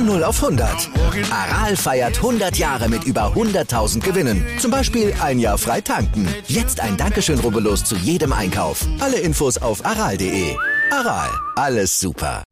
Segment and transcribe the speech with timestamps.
[0.00, 0.88] Von 0 auf 100.
[1.30, 4.46] Aral feiert 100 Jahre mit über 100.000 Gewinnen.
[4.58, 6.26] Zum Beispiel ein Jahr frei tanken.
[6.46, 8.86] Jetzt ein Dankeschön, rubbellos zu jedem Einkauf.
[9.00, 10.56] Alle Infos auf aral.de.
[10.90, 12.44] Aral, alles super.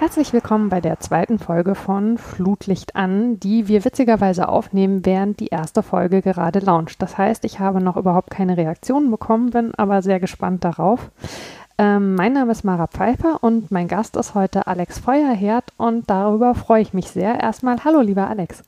[0.00, 5.48] Herzlich willkommen bei der zweiten Folge von Flutlicht an, die wir witzigerweise aufnehmen, während die
[5.48, 7.00] erste Folge gerade launcht.
[7.02, 11.10] Das heißt, ich habe noch überhaupt keine Reaktionen bekommen, bin aber sehr gespannt darauf.
[11.80, 16.56] Ähm, mein Name ist Mara Pfeiffer und mein Gast ist heute Alex Feuerherd und darüber
[16.56, 17.38] freue ich mich sehr.
[17.38, 18.64] Erstmal hallo, lieber Alex.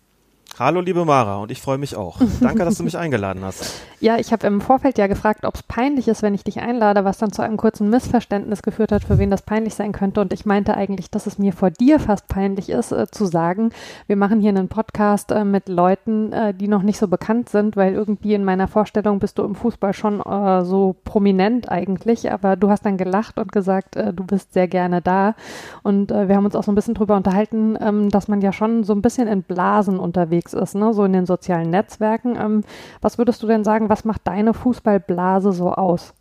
[0.61, 2.19] Hallo liebe Mara und ich freue mich auch.
[2.43, 3.81] Danke, dass du mich eingeladen hast.
[3.99, 7.03] Ja, ich habe im Vorfeld ja gefragt, ob es peinlich ist, wenn ich dich einlade,
[7.03, 10.21] was dann zu einem kurzen Missverständnis geführt hat, für wen das peinlich sein könnte.
[10.21, 13.71] Und ich meinte eigentlich, dass es mir vor dir fast peinlich ist, äh, zu sagen,
[14.07, 17.77] wir machen hier einen Podcast äh, mit Leuten, äh, die noch nicht so bekannt sind,
[17.77, 22.31] weil irgendwie in meiner Vorstellung bist du im Fußball schon äh, so prominent eigentlich.
[22.31, 25.35] Aber du hast dann gelacht und gesagt, äh, du bist sehr gerne da.
[25.83, 28.53] Und äh, wir haben uns auch so ein bisschen drüber unterhalten, ähm, dass man ja
[28.53, 30.93] schon so ein bisschen in Blasen unterwegs ist, ne?
[30.95, 32.37] so in den sozialen Netzwerken.
[32.37, 32.65] Ähm,
[33.01, 36.15] was würdest du denn sagen, was macht deine Fußballblase so aus?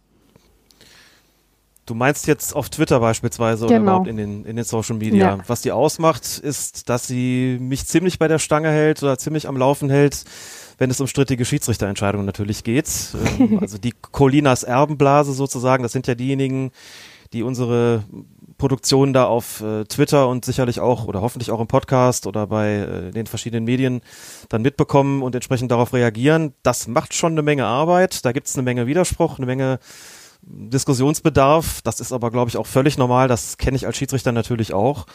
[1.89, 3.75] Du meinst jetzt auf Twitter beispielsweise genau.
[3.75, 5.37] oder überhaupt in den, in den Social Media.
[5.37, 5.37] Ja.
[5.47, 9.57] Was die ausmacht, ist, dass sie mich ziemlich bei der Stange hält oder ziemlich am
[9.57, 10.23] Laufen hält,
[10.77, 12.89] wenn es um strittige Schiedsrichterentscheidungen natürlich geht.
[13.39, 16.71] Ähm, also die Colinas Erbenblase sozusagen, das sind ja diejenigen,
[17.33, 18.03] die unsere
[18.59, 22.75] Produktion da auf äh, Twitter und sicherlich auch oder hoffentlich auch im Podcast oder bei
[22.75, 24.01] äh, den verschiedenen Medien
[24.49, 26.53] dann mitbekommen und entsprechend darauf reagieren.
[26.61, 28.23] Das macht schon eine Menge Arbeit.
[28.23, 29.79] Da gibt es eine Menge Widerspruch, eine Menge
[30.43, 31.81] Diskussionsbedarf.
[31.81, 33.27] Das ist aber, glaube ich, auch völlig normal.
[33.27, 35.05] Das kenne ich als Schiedsrichter natürlich auch.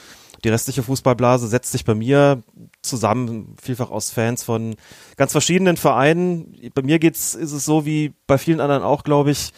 [0.43, 2.43] Die restliche Fußballblase setzt sich bei mir
[2.83, 4.75] zusammen, vielfach aus Fans von
[5.17, 6.55] ganz verschiedenen Vereinen.
[6.75, 9.53] Bei mir geht's, ist es so wie bei vielen anderen auch, glaube ich,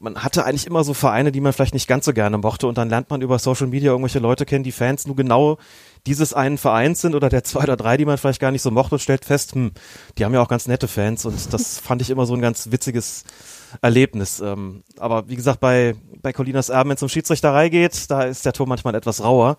[0.00, 2.66] man hatte eigentlich immer so Vereine, die man vielleicht nicht ganz so gerne mochte.
[2.66, 5.58] Und dann lernt man über Social Media irgendwelche Leute kennen, die Fans nur genau
[6.06, 8.70] dieses einen Vereins sind oder der zwei oder drei, die man vielleicht gar nicht so
[8.70, 9.72] mochte und stellt fest, hm,
[10.16, 11.26] die haben ja auch ganz nette Fans.
[11.26, 13.24] Und das fand ich immer so ein ganz witziges
[13.82, 14.40] Erlebnis.
[14.40, 18.46] Ähm, aber wie gesagt, bei, bei Colinas Erben, wenn es um Schiedsrichterei geht, da ist
[18.46, 19.58] der Ton manchmal etwas rauer.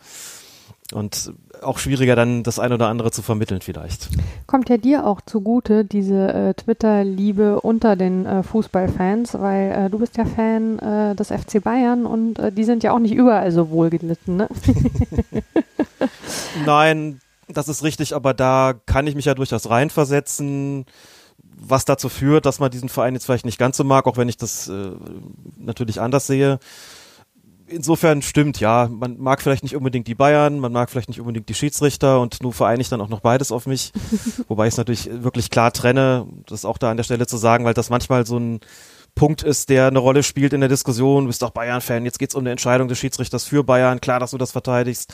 [0.92, 4.10] Und auch schwieriger dann das eine oder andere zu vermitteln vielleicht.
[4.48, 10.00] Kommt ja dir auch zugute, diese äh, Twitter-Liebe unter den äh, Fußballfans, weil äh, du
[10.00, 13.52] bist ja Fan äh, des FC Bayern und äh, die sind ja auch nicht überall
[13.52, 14.50] so wohlgelitten, ne?
[16.66, 20.86] Nein, das ist richtig, aber da kann ich mich ja durchaus reinversetzen,
[21.38, 24.30] was dazu führt, dass man diesen Verein jetzt vielleicht nicht ganz so mag, auch wenn
[24.30, 24.92] ich das äh,
[25.58, 26.60] natürlich anders sehe
[27.72, 28.90] insofern stimmt, ja.
[28.92, 32.42] Man mag vielleicht nicht unbedingt die Bayern, man mag vielleicht nicht unbedingt die Schiedsrichter und
[32.44, 33.92] nur vereine ich dann auch noch beides auf mich.
[34.48, 37.66] Wobei ich es natürlich wirklich klar trenne, das auch da an der Stelle zu sagen,
[37.66, 38.60] weil das manchmal so ein
[39.16, 41.26] Punkt ist, der eine Rolle spielt in der Diskussion.
[41.26, 44.00] Du bist auch Bayern-Fan, jetzt geht's um eine Entscheidung des Schiedsrichters für Bayern.
[44.00, 45.14] Klar, dass du das verteidigst.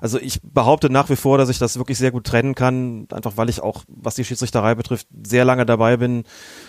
[0.00, 3.36] Also ich behaupte nach wie vor, dass ich das wirklich sehr gut trennen kann, einfach
[3.36, 6.24] weil ich auch, was die Schiedsrichterei betrifft, sehr lange dabei bin,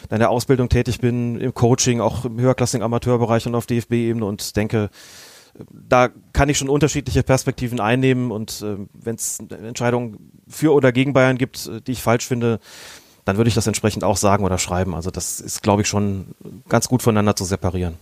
[0.09, 4.55] in der Ausbildung tätig bin, im Coaching, auch im höherklassigen Amateurbereich und auf DFB-Ebene und
[4.55, 4.89] denke,
[5.69, 11.13] da kann ich schon unterschiedliche Perspektiven einnehmen und äh, wenn es Entscheidungen für oder gegen
[11.13, 12.59] Bayern gibt, äh, die ich falsch finde,
[13.25, 14.95] dann würde ich das entsprechend auch sagen oder schreiben.
[14.95, 16.27] Also das ist, glaube ich, schon
[16.67, 17.95] ganz gut voneinander zu separieren.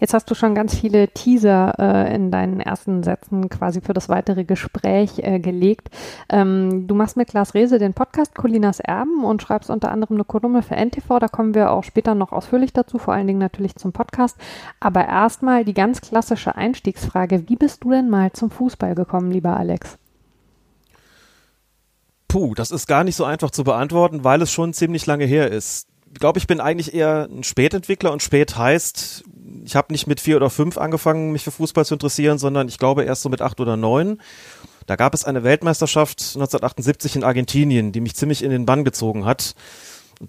[0.00, 4.08] Jetzt hast du schon ganz viele Teaser äh, in deinen ersten Sätzen quasi für das
[4.08, 5.88] weitere Gespräch äh, gelegt.
[6.28, 10.24] Ähm, du machst mit Klaas Rehse den Podcast Colinas Erben und schreibst unter anderem eine
[10.24, 11.18] Kolumne für NTV.
[11.18, 14.36] Da kommen wir auch später noch ausführlich dazu, vor allen Dingen natürlich zum Podcast.
[14.78, 17.48] Aber erstmal die ganz klassische Einstiegsfrage.
[17.48, 19.98] Wie bist du denn mal zum Fußball gekommen, lieber Alex?
[22.28, 25.50] Puh, das ist gar nicht so einfach zu beantworten, weil es schon ziemlich lange her
[25.50, 25.88] ist.
[26.12, 29.24] Ich glaube, ich bin eigentlich eher ein Spätentwickler und spät heißt,
[29.64, 32.78] ich habe nicht mit vier oder fünf angefangen, mich für Fußball zu interessieren, sondern ich
[32.78, 34.20] glaube erst so mit acht oder neun.
[34.86, 39.26] Da gab es eine Weltmeisterschaft 1978 in Argentinien, die mich ziemlich in den Bann gezogen
[39.26, 39.54] hat.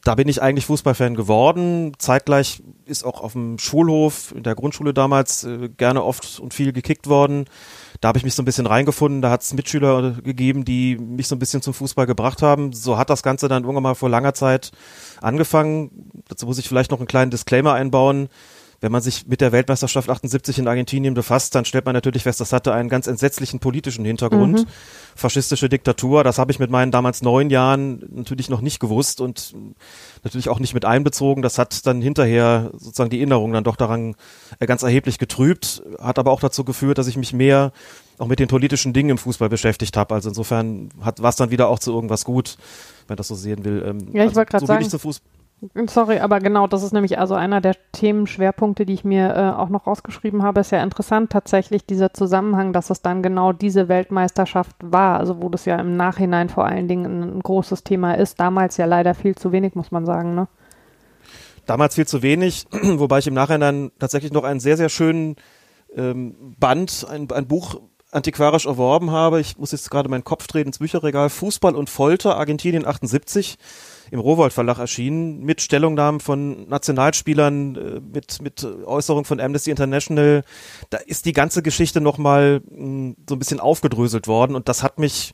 [0.03, 1.93] Da bin ich eigentlich Fußballfan geworden.
[1.97, 6.73] Zeitgleich ist auch auf dem Schulhof, in der Grundschule damals, äh, gerne oft und viel
[6.73, 7.45] gekickt worden.
[7.99, 9.21] Da habe ich mich so ein bisschen reingefunden.
[9.21, 12.71] Da hat es Mitschüler gegeben, die mich so ein bisschen zum Fußball gebracht haben.
[12.71, 14.71] So hat das Ganze dann irgendwann mal vor langer Zeit
[15.21, 16.11] angefangen.
[16.27, 18.29] Dazu muss ich vielleicht noch einen kleinen Disclaimer einbauen
[18.81, 22.39] wenn man sich mit der Weltmeisterschaft 78 in Argentinien befasst, dann stellt man natürlich fest,
[22.39, 24.59] das hatte einen ganz entsetzlichen politischen Hintergrund.
[24.59, 24.65] Mhm.
[25.15, 29.53] Faschistische Diktatur, das habe ich mit meinen damals neun Jahren natürlich noch nicht gewusst und
[30.23, 31.41] natürlich auch nicht mit einbezogen.
[31.41, 34.15] Das hat dann hinterher sozusagen die Erinnerung dann doch daran
[34.59, 37.71] äh, ganz erheblich getrübt, hat aber auch dazu geführt, dass ich mich mehr
[38.17, 40.13] auch mit den politischen Dingen im Fußball beschäftigt habe.
[40.13, 42.57] Also insofern war es dann wieder auch zu irgendwas gut,
[43.07, 43.83] wenn das so sehen will.
[43.85, 45.19] Ähm, ja, ich also, wollte gerade so sagen.
[45.87, 49.67] Sorry, aber genau, das ist nämlich also einer der Themenschwerpunkte, die ich mir äh, auch
[49.67, 50.61] noch rausgeschrieben habe.
[50.61, 55.49] Ist ja interessant tatsächlich dieser Zusammenhang, dass es dann genau diese Weltmeisterschaft war, also wo
[55.49, 58.39] das ja im Nachhinein vor allen Dingen ein, ein großes Thema ist.
[58.39, 60.47] Damals ja leider viel zu wenig, muss man sagen, ne?
[61.65, 65.35] Damals viel zu wenig, wobei ich im Nachhinein tatsächlich noch einen sehr, sehr schönen
[65.93, 69.39] ähm, Band, ein, ein Buch antiquarisch erworben habe.
[69.39, 71.29] Ich muss jetzt gerade meinen Kopf drehen ins Bücherregal.
[71.29, 73.57] Fußball und Folter, Argentinien 78
[74.11, 80.43] im Rowold Verlag erschienen, mit Stellungnahmen von Nationalspielern, äh, mit, mit Äußerungen von Amnesty International.
[80.89, 84.97] Da ist die ganze Geschichte nochmal hm, so ein bisschen aufgedröselt worden und das hat
[84.99, 85.33] mich,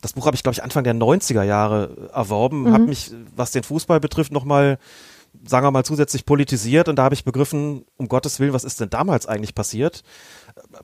[0.00, 2.72] das Buch habe ich glaube ich Anfang der 90er Jahre erworben, mhm.
[2.72, 4.78] hat mich, was den Fußball betrifft, nochmal
[5.46, 8.80] sagen wir mal, zusätzlich politisiert und da habe ich begriffen, um Gottes Willen, was ist
[8.80, 10.02] denn damals eigentlich passiert?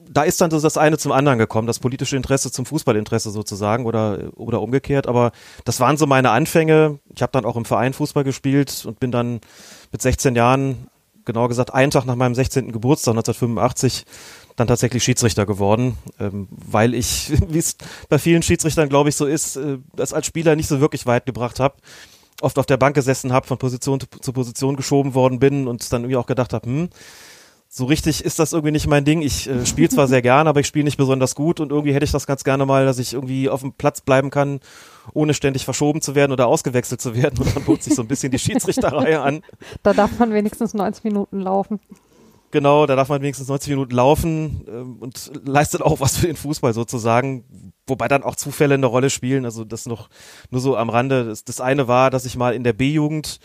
[0.09, 3.87] Da ist dann so das eine zum anderen gekommen, das politische Interesse zum Fußballinteresse sozusagen
[3.87, 5.33] oder, oder umgekehrt, aber
[5.65, 6.99] das waren so meine Anfänge.
[7.15, 9.41] Ich habe dann auch im Verein Fußball gespielt und bin dann
[9.91, 10.89] mit 16 Jahren,
[11.25, 12.73] genauer gesagt einen Tag nach meinem 16.
[12.73, 14.05] Geburtstag 1985,
[14.57, 17.77] dann tatsächlich Schiedsrichter geworden, ähm, weil ich, wie es
[18.09, 21.27] bei vielen Schiedsrichtern, glaube ich, so ist, äh, das als Spieler nicht so wirklich weit
[21.27, 21.77] gebracht habe
[22.43, 26.03] oft auf der Bank gesessen habe, von Position zu Position geschoben worden bin und dann
[26.03, 26.89] irgendwie auch gedacht habe, hm,
[27.75, 29.23] so richtig ist das irgendwie nicht mein Ding.
[29.23, 32.05] Ich äh, spiele zwar sehr gerne, aber ich spiele nicht besonders gut und irgendwie hätte
[32.05, 34.61] ich das ganz gerne mal, dass ich irgendwie auf dem Platz bleiben kann,
[35.15, 37.39] ohne ständig verschoben zu werden oder ausgewechselt zu werden.
[37.39, 39.43] Und dann bot sich so ein bisschen die Schiedsrichterei an.
[39.83, 41.81] Da darf man wenigstens 90 Minuten laufen.
[42.53, 46.37] Genau, da darf man wenigstens 90 Minuten laufen ähm, und leistet auch was für den
[46.37, 47.45] Fußball sozusagen,
[47.87, 49.47] wobei dann auch Zufälle eine Rolle spielen.
[49.47, 50.11] Also das noch
[50.51, 51.25] nur so am Rande.
[51.25, 53.41] Das, das eine war, dass ich mal in der B-Jugend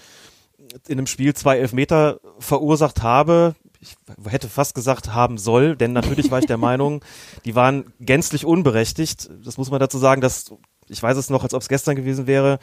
[0.87, 3.55] in einem Spiel zwei Elfmeter verursacht habe.
[3.79, 3.95] Ich
[4.27, 7.01] hätte fast gesagt haben soll, denn natürlich war ich der Meinung,
[7.45, 9.29] die waren gänzlich unberechtigt.
[9.45, 10.53] Das muss man dazu sagen, dass
[10.89, 12.59] ich weiß es noch, als ob es gestern gewesen wäre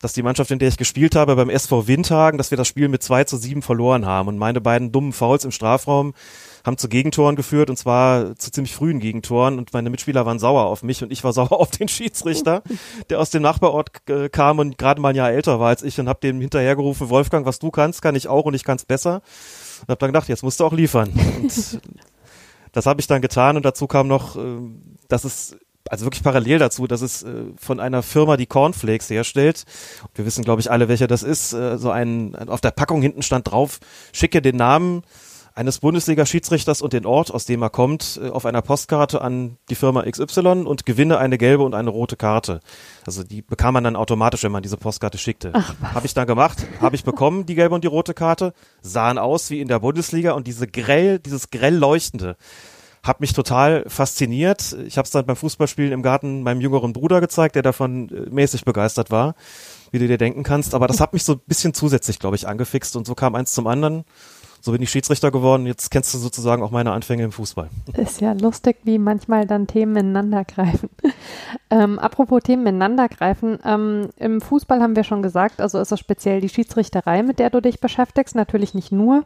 [0.00, 2.88] dass die Mannschaft, in der ich gespielt habe, beim SV Windhagen, dass wir das Spiel
[2.88, 4.28] mit 2 zu 7 verloren haben.
[4.28, 6.14] Und meine beiden dummen Fouls im Strafraum
[6.64, 10.66] haben zu Gegentoren geführt und zwar zu ziemlich frühen Gegentoren und meine Mitspieler waren sauer
[10.66, 12.62] auf mich und ich war sauer auf den Schiedsrichter,
[13.10, 15.98] der aus dem Nachbarort äh, kam und gerade mal ein Jahr älter war als ich
[15.98, 18.84] und habe dem hinterhergerufen, Wolfgang, was du kannst, kann ich auch und ich kann es
[18.84, 19.22] besser.
[19.82, 21.10] Und habe dann gedacht, jetzt musst du auch liefern.
[21.10, 21.80] Und
[22.72, 24.58] das habe ich dann getan und dazu kam noch, äh,
[25.08, 25.56] dass es
[25.90, 29.64] also wirklich parallel dazu, dass es äh, von einer Firma, die Cornflakes herstellt,
[30.14, 33.22] wir wissen, glaube ich, alle, welcher das ist, äh, so ein, auf der Packung hinten
[33.22, 33.80] stand drauf,
[34.12, 35.02] schicke den Namen
[35.58, 39.74] eines Bundesliga-Schiedsrichters und den Ort, aus dem er kommt, äh, auf einer Postkarte an die
[39.74, 42.60] Firma XY und gewinne eine gelbe und eine rote Karte.
[43.04, 45.52] Also die bekam man dann automatisch, wenn man diese Postkarte schickte.
[45.82, 48.52] Habe ich dann gemacht, habe ich bekommen, die gelbe und die rote Karte,
[48.82, 52.36] sahen aus wie in der Bundesliga und diese grell, dieses grell leuchtende
[53.02, 54.76] hat mich total fasziniert.
[54.86, 58.30] Ich habe es dann beim Fußballspielen im Garten meinem jüngeren Bruder gezeigt, der davon äh,
[58.30, 59.34] mäßig begeistert war,
[59.90, 60.74] wie du dir denken kannst.
[60.74, 63.52] Aber das hat mich so ein bisschen zusätzlich, glaube ich, angefixt und so kam eins
[63.52, 64.04] zum anderen
[64.60, 65.66] so bin ich Schiedsrichter geworden.
[65.66, 67.68] Jetzt kennst du sozusagen auch meine Anfänge im Fußball.
[67.96, 70.90] Ist ja lustig, wie manchmal dann Themen ineinander greifen.
[71.70, 76.00] ähm, apropos Themen ineinander greifen, ähm, im Fußball haben wir schon gesagt, also ist es
[76.00, 79.24] speziell die Schiedsrichterei, mit der du dich beschäftigst, natürlich nicht nur.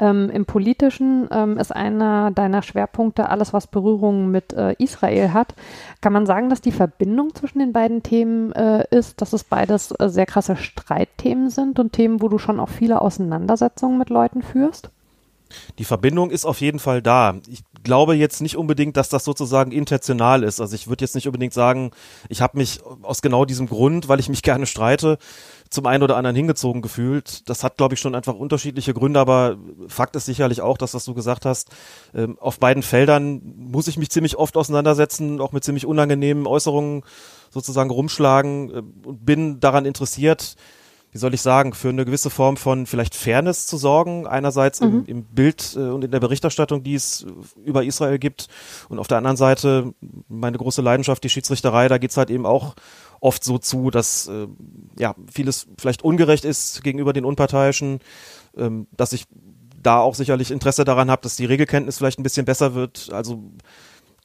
[0.00, 5.54] Ähm, Im Politischen ähm, ist einer deiner Schwerpunkte alles, was Berührungen mit äh, Israel hat.
[6.00, 9.92] Kann man sagen, dass die Verbindung zwischen den beiden Themen äh, ist, dass es beides
[9.92, 14.42] äh, sehr krasse Streitthemen sind und Themen, wo du schon auch viele Auseinandersetzungen mit Leuten
[14.42, 14.83] führst?
[15.78, 17.36] Die Verbindung ist auf jeden Fall da.
[17.48, 20.60] Ich glaube jetzt nicht unbedingt, dass das sozusagen intentional ist.
[20.60, 21.90] Also ich würde jetzt nicht unbedingt sagen,
[22.28, 25.18] ich habe mich aus genau diesem Grund, weil ich mich gerne streite,
[25.70, 27.48] zum einen oder anderen hingezogen gefühlt.
[27.48, 29.56] Das hat, glaube ich, schon einfach unterschiedliche Gründe, aber
[29.88, 31.70] Fakt ist sicherlich auch, dass was du gesagt hast,
[32.14, 37.02] ähm, auf beiden Feldern muss ich mich ziemlich oft auseinandersetzen, auch mit ziemlich unangenehmen Äußerungen
[37.50, 40.56] sozusagen rumschlagen äh, und bin daran interessiert,
[41.14, 44.26] wie soll ich sagen, für eine gewisse Form von vielleicht Fairness zu sorgen.
[44.26, 44.86] Einerseits mhm.
[44.86, 47.24] im, im, Bild äh, und in der Berichterstattung, die es
[47.64, 48.48] über Israel gibt.
[48.88, 49.94] Und auf der anderen Seite
[50.26, 52.74] meine große Leidenschaft, die Schiedsrichterei, da geht's halt eben auch
[53.20, 54.48] oft so zu, dass äh,
[54.98, 58.00] ja vieles vielleicht ungerecht ist gegenüber den Unparteiischen,
[58.56, 59.26] ähm, dass ich
[59.80, 63.10] da auch sicherlich Interesse daran habe, dass die Regelkenntnis vielleicht ein bisschen besser wird.
[63.12, 63.40] Also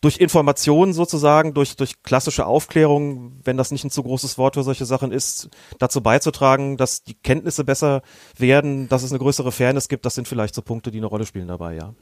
[0.02, 4.64] durch Informationen sozusagen, durch, durch klassische Aufklärung, wenn das nicht ein zu großes Wort für
[4.64, 8.02] solche Sachen ist, dazu beizutragen, dass die Kenntnisse besser
[8.38, 11.26] werden, dass es eine größere Fairness gibt, das sind vielleicht so Punkte, die eine Rolle
[11.26, 11.94] spielen dabei, ja.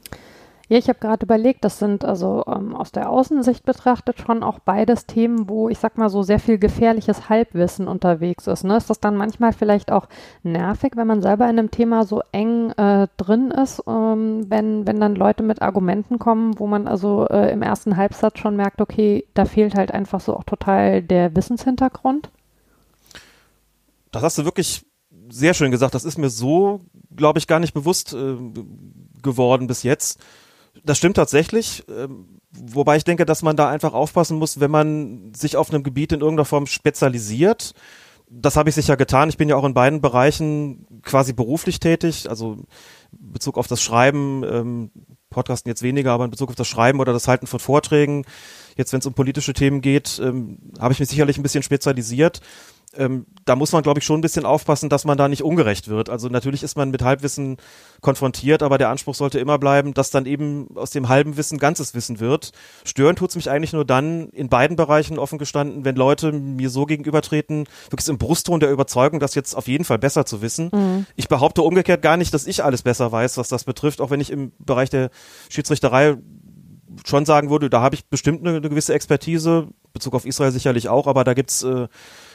[0.69, 4.59] Ja, ich habe gerade überlegt, das sind also ähm, aus der Außensicht betrachtet schon auch
[4.59, 8.65] beides Themen, wo ich sag mal so sehr viel gefährliches Halbwissen unterwegs ist.
[8.65, 8.75] Ne?
[8.75, 10.09] Ist das dann manchmal vielleicht auch
[10.43, 14.99] nervig, wenn man selber in einem Thema so eng äh, drin ist, ähm, wenn, wenn
[14.99, 19.25] dann Leute mit Argumenten kommen, wo man also äh, im ersten Halbsatz schon merkt, okay,
[19.35, 22.29] da fehlt halt einfach so auch total der Wissenshintergrund?
[24.11, 24.85] Das hast du wirklich
[25.29, 25.95] sehr schön gesagt.
[25.95, 26.81] Das ist mir so,
[27.15, 28.35] glaube ich, gar nicht bewusst äh,
[29.21, 30.19] geworden bis jetzt.
[30.83, 31.83] Das stimmt tatsächlich.
[31.89, 35.83] Ähm, wobei ich denke, dass man da einfach aufpassen muss, wenn man sich auf einem
[35.83, 37.73] Gebiet in irgendeiner Form spezialisiert.
[38.29, 39.29] Das habe ich sicher getan.
[39.29, 42.29] Ich bin ja auch in beiden Bereichen quasi beruflich tätig.
[42.29, 44.91] Also in Bezug auf das Schreiben, ähm,
[45.29, 48.25] Podcasten jetzt weniger, aber in Bezug auf das Schreiben oder das Halten von Vorträgen.
[48.75, 52.41] Jetzt, wenn es um politische Themen geht, ähm, habe ich mich sicherlich ein bisschen spezialisiert
[52.97, 55.87] ähm, da muss man, glaube ich, schon ein bisschen aufpassen, dass man da nicht ungerecht
[55.87, 56.09] wird.
[56.09, 57.57] Also natürlich ist man mit Halbwissen
[58.01, 61.93] konfrontiert, aber der Anspruch sollte immer bleiben, dass dann eben aus dem halben Wissen ganzes
[61.93, 62.51] Wissen wird.
[62.83, 66.85] Stören tut's mich eigentlich nur dann in beiden Bereichen offen gestanden, wenn Leute mir so
[66.85, 70.69] gegenübertreten, wirklich im Brustton der Überzeugung, das jetzt auf jeden Fall besser zu wissen.
[70.73, 71.05] Mhm.
[71.15, 74.19] Ich behaupte umgekehrt gar nicht, dass ich alles besser weiß, was das betrifft, auch wenn
[74.19, 75.09] ich im Bereich der
[75.49, 76.17] Schiedsrichterei
[77.05, 80.89] schon sagen würde, da habe ich bestimmt eine, eine gewisse Expertise, Bezug auf Israel sicherlich
[80.89, 81.87] auch, aber da gibt's äh,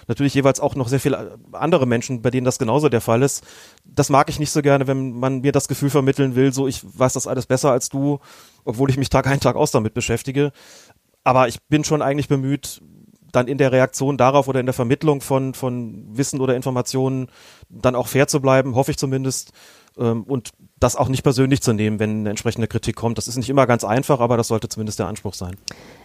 [0.08, 3.44] natürlich jeweils auch noch sehr viele andere Menschen, bei denen das genauso der Fall ist.
[3.84, 6.82] Das mag ich nicht so gerne, wenn man mir das Gefühl vermitteln will, so ich
[6.84, 8.18] weiß das alles besser als du,
[8.64, 10.52] obwohl ich mich Tag ein, Tag aus damit beschäftige.
[11.24, 12.82] Aber ich bin schon eigentlich bemüht,
[13.30, 17.28] dann in der Reaktion darauf oder in der Vermittlung von, von Wissen oder Informationen
[17.68, 19.52] dann auch fair zu bleiben, hoffe ich zumindest.
[19.98, 20.50] Ähm, und
[20.82, 23.18] das auch nicht persönlich zu nehmen, wenn eine entsprechende Kritik kommt.
[23.18, 25.56] Das ist nicht immer ganz einfach, aber das sollte zumindest der Anspruch sein.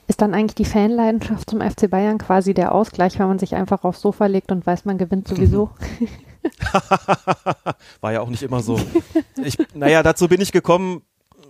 [0.08, 3.84] Ist dann eigentlich die Fanleidenschaft zum FC Bayern quasi der Ausgleich, wenn man sich einfach
[3.84, 5.70] aufs Sofa legt und weiß, man gewinnt sowieso?
[8.02, 8.80] War ja auch nicht immer so.
[9.44, 11.02] Ich, naja, dazu bin ich gekommen,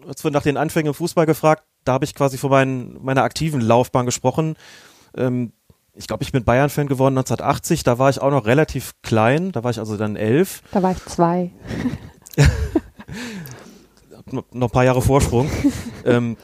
[0.07, 3.23] als wir nach den Anfängen im Fußball gefragt, da habe ich quasi von mein, meiner
[3.23, 4.55] aktiven Laufbahn gesprochen.
[5.15, 5.51] Ähm,
[5.93, 9.63] ich glaube, ich bin Bayern-Fan geworden 1980, da war ich auch noch relativ klein, da
[9.63, 10.61] war ich also dann elf.
[10.71, 11.51] Da war ich zwei.
[14.33, 15.49] noch ein paar Jahre Vorsprung.
[16.05, 16.37] ähm,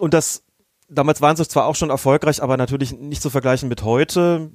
[0.00, 0.42] und das,
[0.88, 4.50] damals waren sie zwar auch schon erfolgreich, aber natürlich nicht zu vergleichen mit heute.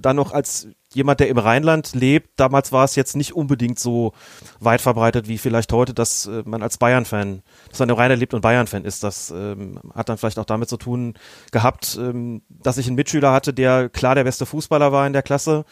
[0.00, 4.12] Dann noch als jemand, der im Rheinland lebt, damals war es jetzt nicht unbedingt so
[4.60, 8.34] weit verbreitet wie vielleicht heute, dass äh, man als Bayern-Fan, dass man im Rheinland lebt
[8.34, 9.02] und Bayern-Fan ist.
[9.02, 11.14] Das ähm, hat dann vielleicht auch damit zu tun
[11.50, 15.22] gehabt, ähm, dass ich einen Mitschüler hatte, der klar der beste Fußballer war in der
[15.22, 15.64] Klasse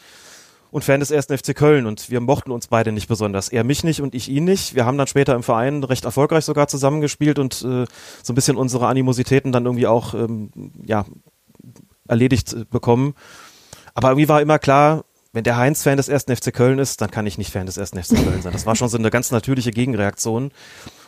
[0.71, 3.49] und Fan des ersten FC Köln und wir mochten uns beide nicht besonders.
[3.49, 4.73] Er mich nicht und ich ihn nicht.
[4.73, 7.85] Wir haben dann später im Verein recht erfolgreich sogar zusammengespielt und äh,
[8.23, 10.51] so ein bisschen unsere Animositäten dann irgendwie auch ähm,
[10.85, 11.05] ja,
[12.07, 13.13] erledigt äh, bekommen.
[13.93, 17.09] Aber irgendwie war immer klar, wenn der Heinz Fan des ersten FC Köln ist, dann
[17.09, 18.51] kann ich nicht Fan des ersten FC Köln sein.
[18.51, 20.51] Das war schon so eine ganz natürliche Gegenreaktion.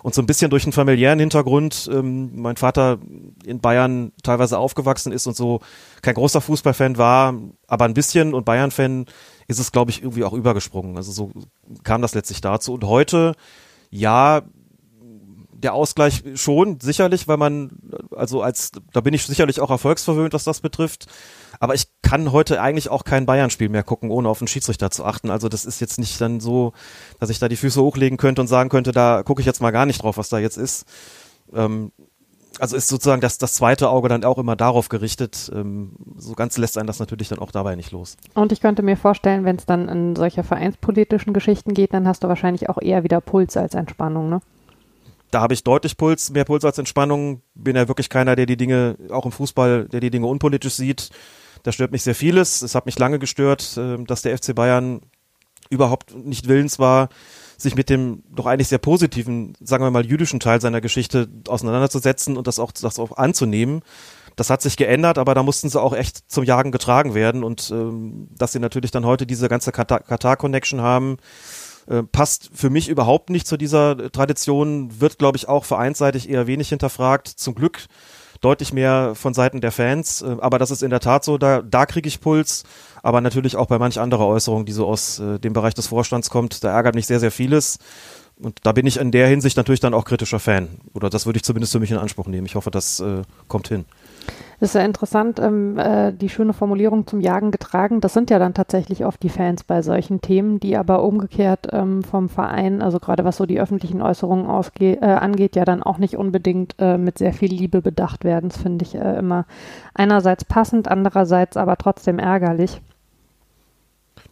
[0.01, 3.00] Und so ein bisschen durch einen familiären Hintergrund, ähm, mein Vater
[3.46, 5.60] in Bayern teilweise aufgewachsen ist und so
[6.01, 7.34] kein großer Fußballfan war,
[7.67, 9.08] aber ein bisschen und Bayern-Fan
[9.47, 10.97] ist es, glaube ich, irgendwie auch übergesprungen.
[10.97, 11.31] Also so
[11.83, 12.73] kam das letztlich dazu.
[12.73, 13.33] Und heute,
[13.89, 14.43] ja,
[15.63, 17.71] der Ausgleich schon, sicherlich, weil man,
[18.15, 21.07] also als, da bin ich sicherlich auch erfolgsverwöhnt, was das betrifft.
[21.59, 25.05] Aber ich kann heute eigentlich auch kein Bayern-Spiel mehr gucken, ohne auf den Schiedsrichter zu
[25.05, 25.31] achten.
[25.31, 26.73] Also das ist jetzt nicht dann so,
[27.19, 29.71] dass ich da die Füße hochlegen könnte und sagen könnte, da gucke ich jetzt mal
[29.71, 30.85] gar nicht drauf, was da jetzt ist.
[31.53, 31.91] Ähm,
[32.60, 35.51] also ist sozusagen das, das zweite Auge dann auch immer darauf gerichtet.
[35.53, 38.17] Ähm, so ganz lässt einen das natürlich dann auch dabei nicht los.
[38.33, 42.24] Und ich könnte mir vorstellen, wenn es dann in solche vereinspolitischen Geschichten geht, dann hast
[42.24, 44.41] du wahrscheinlich auch eher wieder Puls als Entspannung, ne?
[45.31, 47.41] Da habe ich deutlich Puls, mehr Puls als Entspannung.
[47.55, 51.10] Bin ja wirklich keiner, der die Dinge, auch im Fußball, der die Dinge unpolitisch sieht.
[51.63, 52.62] Da stört mich sehr vieles.
[52.62, 55.01] Es hat mich lange gestört, äh, dass der FC Bayern
[55.69, 57.10] überhaupt nicht willens war,
[57.57, 62.38] sich mit dem doch eigentlich sehr positiven, sagen wir mal, jüdischen Teil seiner Geschichte auseinanderzusetzen
[62.38, 63.81] und das auch, das auch anzunehmen.
[64.36, 67.69] Das hat sich geändert, aber da mussten sie auch echt zum Jagen getragen werden und
[67.72, 71.17] ähm, dass sie natürlich dann heute diese ganze Katar-Connection haben,
[71.88, 76.48] äh, passt für mich überhaupt nicht zu dieser Tradition, wird, glaube ich, auch vereinsseitig eher
[76.48, 77.27] wenig hinterfragt.
[77.27, 77.86] Zum Glück
[78.43, 80.21] deutlich mehr von Seiten der Fans.
[80.21, 82.63] Äh, aber das ist in der Tat so, da, da kriege ich Puls.
[83.01, 86.29] Aber natürlich auch bei manch anderer Äußerung, die so aus äh, dem Bereich des Vorstands
[86.29, 87.79] kommt, da ärgert mich sehr, sehr vieles.
[88.39, 90.69] Und da bin ich in der Hinsicht natürlich dann auch kritischer Fan.
[90.93, 92.45] Oder das würde ich zumindest für mich in Anspruch nehmen.
[92.45, 93.85] Ich hoffe, das äh, kommt hin.
[94.59, 97.99] Das ist ja interessant, ähm, äh, die schöne Formulierung zum Jagen getragen.
[97.99, 102.01] Das sind ja dann tatsächlich oft die Fans bei solchen Themen, die aber umgekehrt ähm,
[102.01, 105.97] vom Verein, also gerade was so die öffentlichen Äußerungen ausge äh, angeht, ja dann auch
[105.97, 108.51] nicht unbedingt äh, mit sehr viel Liebe bedacht werden.
[108.51, 109.45] Das finde ich äh, immer
[109.93, 112.79] einerseits passend, andererseits aber trotzdem ärgerlich.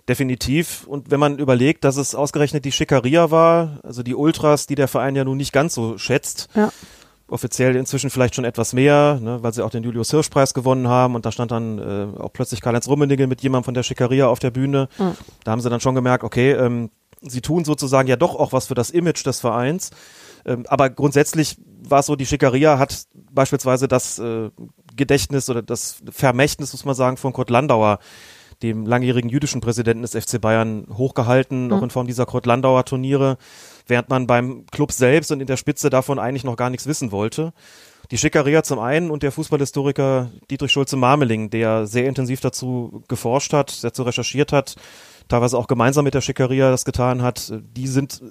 [0.07, 0.87] Definitiv.
[0.87, 4.87] Und wenn man überlegt, dass es ausgerechnet die Schickeria war, also die Ultras, die der
[4.87, 6.71] Verein ja nun nicht ganz so schätzt, ja
[7.31, 10.87] offiziell inzwischen vielleicht schon etwas mehr, ne, weil sie auch den Julius Hirsch Preis gewonnen
[10.87, 14.27] haben und da stand dann äh, auch plötzlich Karl-Heinz Rummenigge mit jemandem von der Schickeria
[14.27, 14.89] auf der Bühne.
[14.97, 15.13] Mhm.
[15.43, 16.89] Da haben sie dann schon gemerkt, okay, ähm,
[17.21, 19.91] sie tun sozusagen ja doch auch was für das Image des Vereins.
[20.45, 21.57] Ähm, aber grundsätzlich
[21.87, 24.49] war es so, die Schickeria hat beispielsweise das äh,
[24.95, 27.99] Gedächtnis oder das Vermächtnis, muss man sagen, von Kurt Landauer
[28.63, 31.73] dem langjährigen jüdischen Präsidenten des FC Bayern, hochgehalten, mhm.
[31.73, 33.37] auch in Form dieser Kurt-Landauer Turniere,
[33.87, 37.11] während man beim Club selbst und in der Spitze davon eigentlich noch gar nichts wissen
[37.11, 37.53] wollte.
[38.11, 43.83] Die Schickeria zum einen und der Fußballhistoriker Dietrich Schulze-Marmeling, der sehr intensiv dazu geforscht hat,
[43.83, 44.75] dazu recherchiert hat,
[45.29, 48.21] teilweise auch gemeinsam mit der Schickeria das getan hat, die sind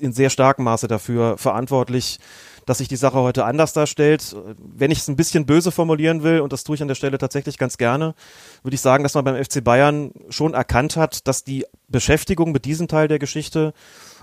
[0.00, 2.20] in sehr starkem Maße dafür verantwortlich,
[2.66, 4.36] dass sich die Sache heute anders darstellt.
[4.58, 7.18] Wenn ich es ein bisschen böse formulieren will, und das tue ich an der Stelle
[7.18, 8.14] tatsächlich ganz gerne,
[8.62, 12.64] würde ich sagen, dass man beim FC Bayern schon erkannt hat, dass die Beschäftigung mit
[12.64, 13.74] diesem Teil der Geschichte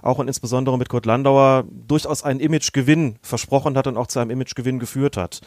[0.02, 4.32] auch und insbesondere mit Kurt Landauer durchaus einen Imagegewinn versprochen hat und auch zu einem
[4.32, 5.42] Imagegewinn geführt hat.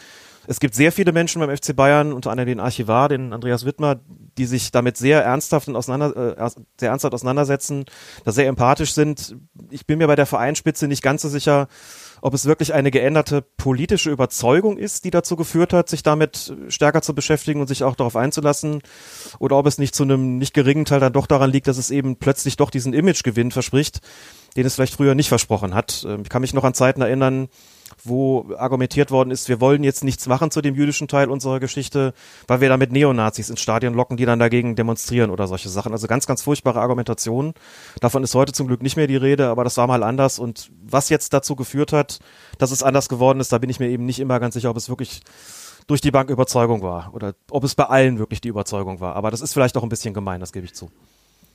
[0.47, 4.01] Es gibt sehr viele Menschen beim FC Bayern, unter anderem den Archivar, den Andreas Wittmer,
[4.37, 7.87] die sich damit sehr ernsthaft auseinander, äh, sehr ernsthaft auseinandersetzen,
[8.25, 9.37] da sehr empathisch sind.
[9.71, 11.69] Ich bin mir bei der Vereinsspitze nicht ganz so sicher,
[12.25, 17.03] ob es wirklich eine geänderte politische Überzeugung ist, die dazu geführt hat, sich damit stärker
[17.03, 18.81] zu beschäftigen und sich auch darauf einzulassen,
[19.41, 21.91] oder ob es nicht zu einem nicht geringen Teil dann doch daran liegt, dass es
[21.91, 24.01] eben plötzlich doch diesen Imagegewinn verspricht,
[24.57, 26.07] den es vielleicht früher nicht versprochen hat.
[26.09, 27.49] Ähm, ich kann mich noch an Zeiten erinnern,
[28.05, 32.15] wo argumentiert worden ist, wir wollen jetzt nichts machen zu dem jüdischen Teil unserer Geschichte,
[32.47, 35.93] weil wir damit Neonazis ins Stadion locken, die dann dagegen demonstrieren oder solche Sachen.
[35.93, 37.55] Also ganz, ganz furchtbare Argumentationen.
[38.01, 40.39] Davon ist heute zum Glück nicht mehr die Rede, aber das war mal anders.
[40.39, 42.19] Und was jetzt dazu geführt hat,
[42.59, 44.77] dass es anders geworden ist, da bin ich mir eben nicht immer ganz sicher, ob
[44.77, 45.23] es wirklich
[45.87, 49.17] durch die Bank Überzeugung war oder ob es bei allen wirklich die Überzeugung war.
[49.17, 50.91] Aber das ist vielleicht auch ein bisschen gemein, das gebe ich zu.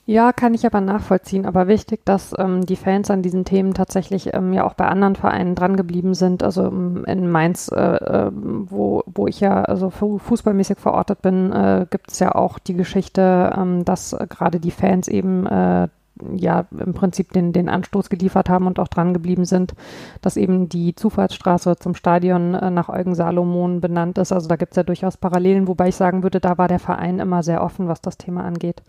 [0.10, 1.46] Ja, kann ich aber nachvollziehen.
[1.46, 5.16] Aber wichtig, dass ähm, die Fans an diesen Themen tatsächlich ähm, ja auch bei anderen
[5.16, 6.42] Vereinen drangeblieben sind.
[6.42, 11.86] Also ähm, in Mainz, äh, äh, wo, wo ich ja also fußballmäßig verortet bin, äh,
[11.92, 15.90] gibt es ja auch die Geschichte, ähm, dass gerade die Fans eben äh,
[16.36, 19.76] ja im Prinzip den, den Anstoß geliefert haben und auch dran geblieben sind,
[20.24, 24.32] dass eben die Zufahrtsstraße zum Stadion äh, nach Eugen Salomon benannt ist.
[24.32, 27.20] Also da gibt es ja durchaus Parallelen, wobei ich sagen würde, da war der Verein
[27.20, 28.82] immer sehr offen, was das Thema angeht.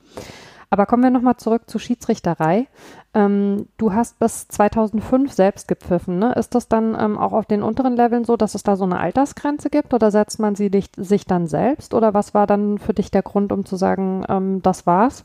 [0.71, 2.69] Aber kommen wir nochmal zurück zur Schiedsrichterei.
[3.13, 6.21] Ähm, du hast bis 2005 selbst gepfiffen.
[6.21, 6.33] Ne?
[6.35, 9.01] Ist das dann ähm, auch auf den unteren Leveln so, dass es da so eine
[9.01, 11.93] Altersgrenze gibt oder setzt man sie dich, sich dann selbst?
[11.93, 15.25] Oder was war dann für dich der Grund, um zu sagen, ähm, das war's?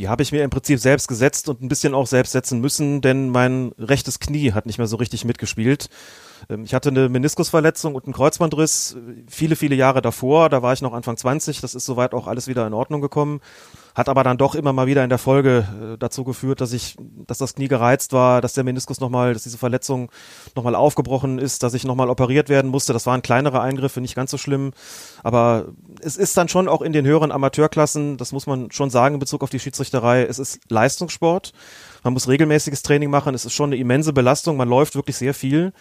[0.00, 3.02] Die habe ich mir im Prinzip selbst gesetzt und ein bisschen auch selbst setzen müssen,
[3.02, 5.90] denn mein rechtes Knie hat nicht mehr so richtig mitgespielt.
[6.48, 10.48] Ähm, ich hatte eine Meniskusverletzung und einen Kreuzbandriss äh, viele, viele Jahre davor.
[10.48, 11.60] Da war ich noch Anfang 20.
[11.60, 13.40] Das ist soweit auch alles wieder in Ordnung gekommen.
[13.94, 16.96] Hat aber dann doch immer mal wieder in der Folge äh, dazu geführt, dass ich,
[17.26, 20.10] dass das Knie gereizt war, dass der Meniskus nochmal, dass diese Verletzung
[20.54, 22.92] nochmal aufgebrochen ist, dass ich nochmal operiert werden musste.
[22.92, 24.72] Das waren kleinere Eingriffe, nicht ganz so schlimm.
[25.22, 25.66] Aber
[26.00, 29.20] es ist dann schon auch in den höheren Amateurklassen, das muss man schon sagen in
[29.20, 29.58] Bezug auf die
[29.90, 31.52] Schiedsrichterei, es ist Leistungssport.
[32.04, 33.34] Man muss regelmäßiges Training machen.
[33.34, 34.56] Es ist schon eine immense Belastung.
[34.56, 35.72] Man läuft wirklich sehr viel.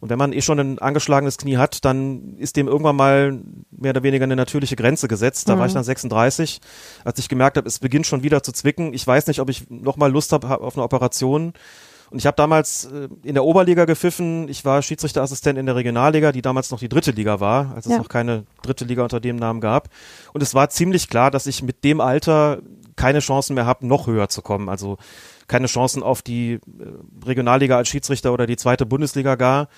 [0.00, 3.90] Und wenn man eh schon ein angeschlagenes Knie hat, dann ist dem irgendwann mal mehr
[3.90, 5.48] oder weniger eine natürliche Grenze gesetzt.
[5.48, 5.58] Da mhm.
[5.58, 5.76] war ich mhm.
[5.76, 6.60] dann 36,
[7.04, 8.92] als ich gemerkt habe, es beginnt schon wieder zu zwicken.
[8.92, 11.54] Ich weiß nicht, ob ich nochmal Lust habe auf eine Operation.
[12.10, 14.48] Und ich habe damals äh, in der Oberliga gepfiffen.
[14.48, 17.92] Ich war Schiedsrichterassistent in der Regionalliga, die damals noch die dritte Liga war, als es
[17.92, 17.98] ja.
[17.98, 19.88] noch keine dritte Liga unter dem Namen gab.
[20.32, 22.58] Und es war ziemlich klar, dass ich mit dem Alter
[22.96, 24.68] keine Chancen mehr habe, noch höher zu kommen.
[24.68, 24.96] Also
[25.48, 26.58] keine Chancen auf die äh,
[27.24, 29.68] Regionalliga als Schiedsrichter oder die zweite Bundesliga gar.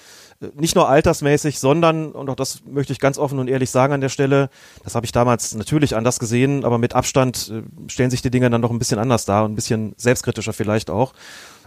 [0.41, 3.93] Äh, nicht nur altersmäßig, sondern, und auch das möchte ich ganz offen und ehrlich sagen
[3.93, 4.51] an der Stelle,
[4.85, 7.53] das habe ich damals natürlich anders gesehen, aber mit Abstand
[7.88, 10.91] stellen sich die Dinge dann noch ein bisschen anders dar und ein bisschen selbstkritischer vielleicht
[10.91, 11.12] auch.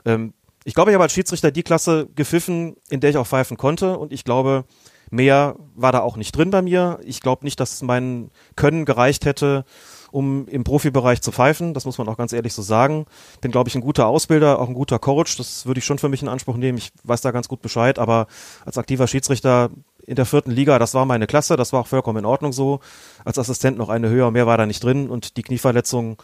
[0.06, 3.58] Ähm, ich glaube, ich habe als Schiedsrichter die Klasse gepfiffen, in der ich auch pfeifen
[3.58, 4.66] konnte und ich glaube,
[5.10, 7.00] mehr war da auch nicht drin bei mir.
[7.04, 9.66] Ich glaube nicht, dass mein Können gereicht hätte,
[10.12, 11.74] um im Profibereich zu pfeifen.
[11.74, 13.06] Das muss man auch ganz ehrlich so sagen.
[13.42, 15.38] Bin, glaube ich, ein guter Ausbilder, auch ein guter Coach.
[15.38, 16.78] Das würde ich schon für mich in Anspruch nehmen.
[16.78, 18.28] Ich weiß da ganz gut Bescheid, aber
[18.66, 19.70] als aktiver Schiedsrichter
[20.06, 22.80] in der vierten Liga, das war meine Klasse, das war auch vollkommen in Ordnung so.
[23.26, 26.22] Als Assistent noch eine höher, mehr war da nicht drin und die Knieverletzung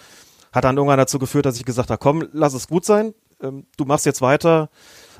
[0.52, 3.14] hat dann irgendwann dazu geführt, dass ich gesagt habe, komm, lass es gut sein.
[3.42, 4.70] Ähm, du machst jetzt weiter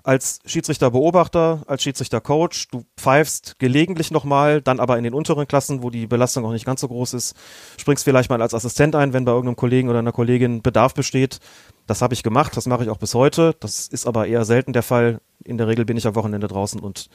[0.08, 2.70] als Schiedsrichter-Beobachter, als Schiedsrichter-Coach.
[2.70, 6.66] Du pfeifst gelegentlich nochmal, dann aber in den unteren Klassen, wo die Belastung auch nicht
[6.66, 7.36] ganz so groß ist.
[7.78, 11.40] Springst vielleicht mal als Assistent ein, wenn bei irgendeinem Kollegen oder einer Kollegin Bedarf besteht.
[11.88, 13.54] Das habe ich gemacht, das mache ich auch bis heute.
[13.60, 15.20] Das ist aber eher selten der Fall.
[15.44, 17.10] In der Regel bin ich am Wochenende draußen und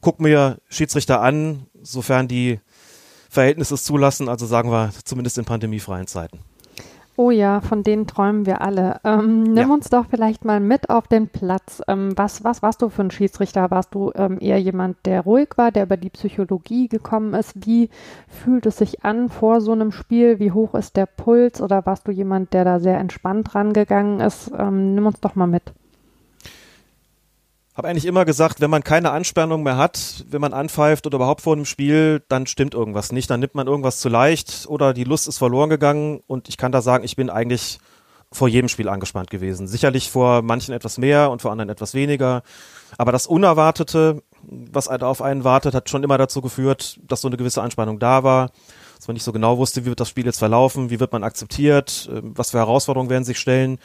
[0.00, 2.60] guck mir Schiedsrichter an, sofern die
[3.28, 6.40] Verhältnisse es zulassen, also sagen wir zumindest in pandemiefreien Zeiten.
[7.20, 9.00] Oh ja, von denen träumen wir alle.
[9.02, 9.74] Ähm, nimm ja.
[9.74, 11.82] uns doch vielleicht mal mit auf den Platz.
[11.88, 13.72] Ähm, was, was warst du für ein Schiedsrichter?
[13.72, 17.66] Warst du ähm, eher jemand, der ruhig war, der über die Psychologie gekommen ist?
[17.66, 17.90] Wie
[18.28, 20.38] fühlt es sich an vor so einem Spiel?
[20.38, 21.60] Wie hoch ist der Puls?
[21.60, 24.52] Oder warst du jemand, der da sehr entspannt rangegangen ist?
[24.56, 25.72] Ähm, nimm uns doch mal mit
[27.78, 31.42] habe eigentlich immer gesagt, wenn man keine Anspannung mehr hat, wenn man anpfeift oder überhaupt
[31.42, 35.04] vor einem Spiel, dann stimmt irgendwas nicht, dann nimmt man irgendwas zu leicht oder die
[35.04, 36.20] Lust ist verloren gegangen.
[36.26, 37.78] Und ich kann da sagen, ich bin eigentlich
[38.32, 39.68] vor jedem Spiel angespannt gewesen.
[39.68, 42.42] Sicherlich vor manchen etwas mehr und vor anderen etwas weniger,
[42.98, 47.36] aber das Unerwartete, was auf einen wartet, hat schon immer dazu geführt, dass so eine
[47.36, 48.50] gewisse Anspannung da war,
[48.96, 51.22] dass man nicht so genau wusste, wie wird das Spiel jetzt verlaufen, wie wird man
[51.22, 53.78] akzeptiert, ähm, was für Herausforderungen werden sich stellen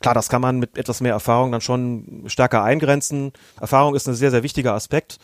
[0.00, 3.32] Klar, das kann man mit etwas mehr Erfahrung dann schon stärker eingrenzen.
[3.60, 5.18] Erfahrung ist ein sehr, sehr wichtiger Aspekt.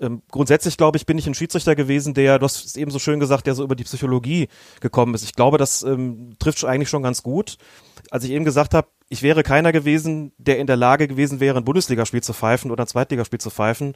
[0.00, 2.98] Ähm, grundsätzlich, glaube ich, bin ich ein Schiedsrichter gewesen, der, du hast es eben so
[2.98, 4.48] schön gesagt, der so über die Psychologie
[4.80, 5.22] gekommen ist.
[5.22, 7.56] Ich glaube, das ähm, trifft eigentlich schon ganz gut.
[8.10, 11.56] Als ich eben gesagt habe, ich wäre keiner gewesen, der in der Lage gewesen wäre,
[11.56, 13.94] ein Bundesligaspiel zu pfeifen oder ein Zweitligaspiel zu pfeifen,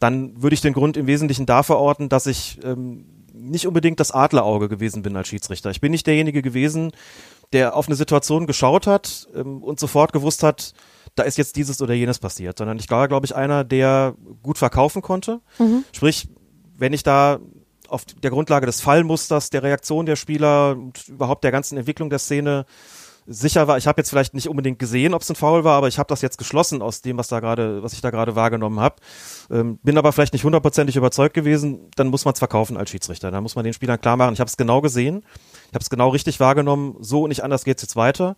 [0.00, 4.10] dann würde ich den Grund im Wesentlichen da verorten, dass ich ähm, nicht unbedingt das
[4.10, 5.70] Adlerauge gewesen bin als Schiedsrichter.
[5.70, 6.92] Ich bin nicht derjenige gewesen,
[7.52, 10.72] der auf eine Situation geschaut hat ähm, und sofort gewusst hat,
[11.14, 14.58] da ist jetzt dieses oder jenes passiert, sondern ich war, glaube ich, einer, der gut
[14.58, 15.40] verkaufen konnte.
[15.58, 15.84] Mhm.
[15.92, 16.28] Sprich,
[16.76, 17.40] wenn ich da
[17.88, 22.18] auf der Grundlage des Fallmusters, der Reaktion der Spieler und überhaupt der ganzen Entwicklung der
[22.18, 22.66] Szene
[23.28, 25.88] sicher war, ich habe jetzt vielleicht nicht unbedingt gesehen, ob es ein Foul war, aber
[25.88, 28.80] ich habe das jetzt geschlossen aus dem, was da gerade, was ich da gerade wahrgenommen
[28.80, 28.96] habe.
[29.50, 33.30] Ähm, bin aber vielleicht nicht hundertprozentig überzeugt gewesen, dann muss man es verkaufen als Schiedsrichter.
[33.30, 35.24] Dann muss man den Spielern klar machen, ich habe es genau gesehen,
[35.68, 38.36] ich habe es genau richtig wahrgenommen, so und nicht anders geht's jetzt weiter.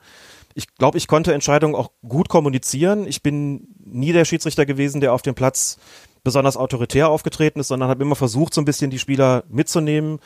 [0.54, 3.06] Ich glaube, ich konnte Entscheidungen auch gut kommunizieren.
[3.06, 5.78] Ich bin nie der Schiedsrichter gewesen, der auf dem Platz
[6.24, 10.18] besonders autoritär aufgetreten ist, sondern habe immer versucht, so ein bisschen die Spieler mitzunehmen,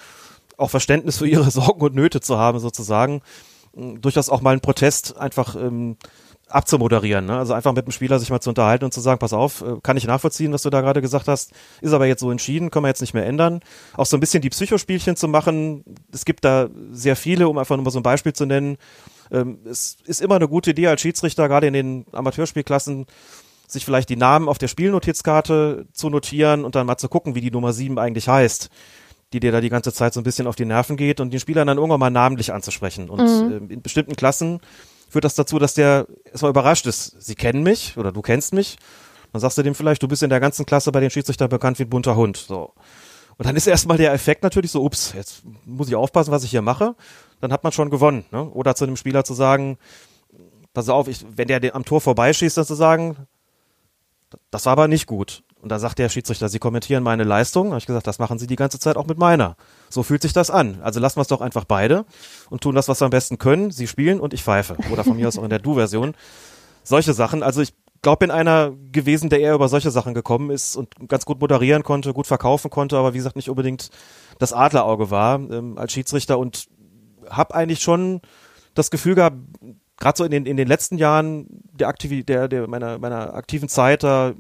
[0.57, 3.21] auch Verständnis für ihre Sorgen und Nöte zu haben, sozusagen.
[3.75, 5.97] Durchaus auch mal einen Protest einfach ähm,
[6.49, 7.27] abzumoderieren.
[7.27, 7.37] Ne?
[7.37, 9.81] Also einfach mit dem Spieler sich mal zu unterhalten und zu sagen, pass auf, äh,
[9.83, 12.85] kann ich nachvollziehen, was du da gerade gesagt hast, ist aber jetzt so entschieden, können
[12.85, 13.61] wir jetzt nicht mehr ändern.
[13.97, 15.85] Auch so ein bisschen die Psychospielchen zu machen.
[16.13, 18.77] Es gibt da sehr viele, um einfach nur mal so ein Beispiel zu nennen.
[19.31, 23.07] Ähm, es ist immer eine gute Idee als Schiedsrichter, gerade in den Amateurspielklassen,
[23.67, 27.41] sich vielleicht die Namen auf der Spielnotizkarte zu notieren und dann mal zu gucken, wie
[27.41, 28.71] die Nummer 7 eigentlich heißt
[29.35, 31.41] die dir da die ganze Zeit so ein bisschen auf die Nerven geht und den
[31.41, 33.11] Spieler dann irgendwann mal namentlich anzusprechen.
[33.11, 33.71] Und mhm.
[33.71, 34.61] äh, in bestimmten Klassen
[35.11, 37.21] führt das dazu, dass der erstmal überrascht ist.
[37.21, 38.77] Sie kennen mich oder du kennst mich.
[39.33, 41.79] Dann sagst du dem vielleicht, du bist in der ganzen Klasse bei den Schiedsrichtern bekannt
[41.79, 42.37] wie ein bunter Hund.
[42.37, 42.73] So.
[43.37, 46.51] Und dann ist erstmal der Effekt natürlich so, ups, jetzt muss ich aufpassen, was ich
[46.51, 46.95] hier mache.
[47.41, 48.25] Dann hat man schon gewonnen.
[48.31, 48.49] Ne?
[48.51, 49.77] Oder zu einem Spieler zu sagen,
[50.73, 53.17] pass auf, ich, wenn der am Tor vorbeischießt, dann zu sagen,
[54.51, 55.44] das war aber nicht gut.
[55.65, 57.69] Und da sagt der Schiedsrichter, Sie kommentieren meine Leistung.
[57.69, 59.57] Da habe ich gesagt, das machen Sie die ganze Zeit auch mit meiner.
[59.89, 60.79] So fühlt sich das an.
[60.83, 62.05] Also lassen wir es doch einfach beide
[62.51, 63.71] und tun das, was wir am besten können.
[63.71, 64.77] Sie spielen und ich pfeife.
[64.93, 66.15] Oder von mir aus auch in der Du-Version.
[66.83, 67.43] Solche Sachen.
[67.43, 67.73] Also ich
[68.03, 71.83] glaube, bin einer gewesen, der eher über solche Sachen gekommen ist und ganz gut moderieren
[71.83, 73.89] konnte, gut verkaufen konnte, aber wie gesagt, nicht unbedingt
[74.39, 76.67] das Adlerauge war ähm, als Schiedsrichter und
[77.31, 78.21] habe eigentlich schon
[78.75, 79.39] das Gefühl gehabt,
[79.97, 83.71] gerade so in den, in den letzten Jahren der, Aktiv der, der meiner, meiner aktiven
[83.71, 84.35] Zeit, da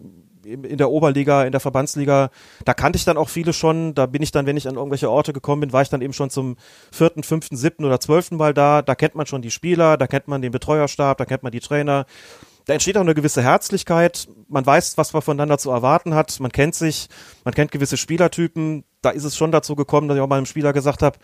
[0.45, 2.31] in der Oberliga, in der Verbandsliga,
[2.65, 3.95] da kannte ich dann auch viele schon.
[3.95, 6.13] Da bin ich dann, wenn ich an irgendwelche Orte gekommen bin, war ich dann eben
[6.13, 6.57] schon zum
[6.93, 8.83] vierten, fünften, siebten oder zwölften Mal da.
[8.83, 11.61] Da kennt man schon die Spieler, da kennt man den Betreuerstab, da kennt man die
[11.61, 12.07] Trainer.
[12.67, 14.27] Da entsteht auch eine gewisse Herzlichkeit.
[14.49, 16.41] Man weiß, was man voneinander zu erwarten hat.
[16.41, 17.09] Man kennt sich,
[17.45, 18.85] man kennt gewisse Spielertypen.
[19.03, 21.19] Da ist es schon dazu gekommen, dass ich auch mal einem Spieler gesagt habe,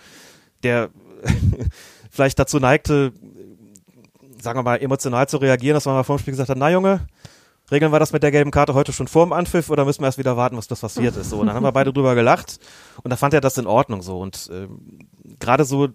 [0.62, 0.90] der
[2.10, 3.12] vielleicht dazu neigte,
[4.40, 6.70] sagen wir mal, emotional zu reagieren, dass man mal vor dem Spiel gesagt hat, na
[6.70, 7.06] Junge,
[7.70, 10.06] regeln wir das mit der gelben Karte heute schon vor dem Anpfiff oder müssen wir
[10.06, 11.30] erst wieder warten, was das passiert ist?
[11.30, 12.58] So, und dann haben wir beide drüber gelacht
[13.02, 14.18] und da fand er das in Ordnung so.
[14.18, 15.88] Und ähm, gerade so,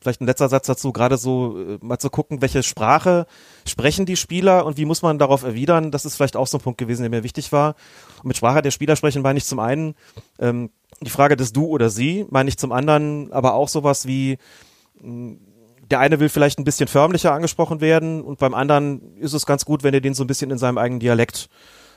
[0.00, 3.26] vielleicht ein letzter Satz dazu, gerade so äh, mal zu gucken, welche Sprache
[3.66, 6.62] sprechen die Spieler und wie muss man darauf erwidern, das ist vielleicht auch so ein
[6.62, 7.74] Punkt gewesen, der mir wichtig war.
[8.18, 9.94] Und mit Sprache der Spieler sprechen meine ich zum einen
[10.38, 14.38] ähm, die Frage des Du oder Sie, meine ich zum anderen aber auch sowas wie
[15.00, 15.36] mh,
[15.90, 19.64] der eine will vielleicht ein bisschen förmlicher angesprochen werden und beim anderen ist es ganz
[19.64, 21.48] gut, wenn du den so ein bisschen in seinem eigenen Dialekt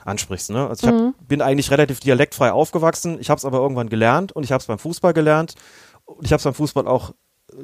[0.04, 0.50] ansprichst.
[0.50, 0.66] Ne?
[0.68, 1.14] Also ich hab, mhm.
[1.26, 4.66] bin eigentlich relativ dialektfrei aufgewachsen, ich habe es aber irgendwann gelernt und ich habe es
[4.66, 5.54] beim Fußball gelernt
[6.04, 7.12] und ich habe es beim Fußball auch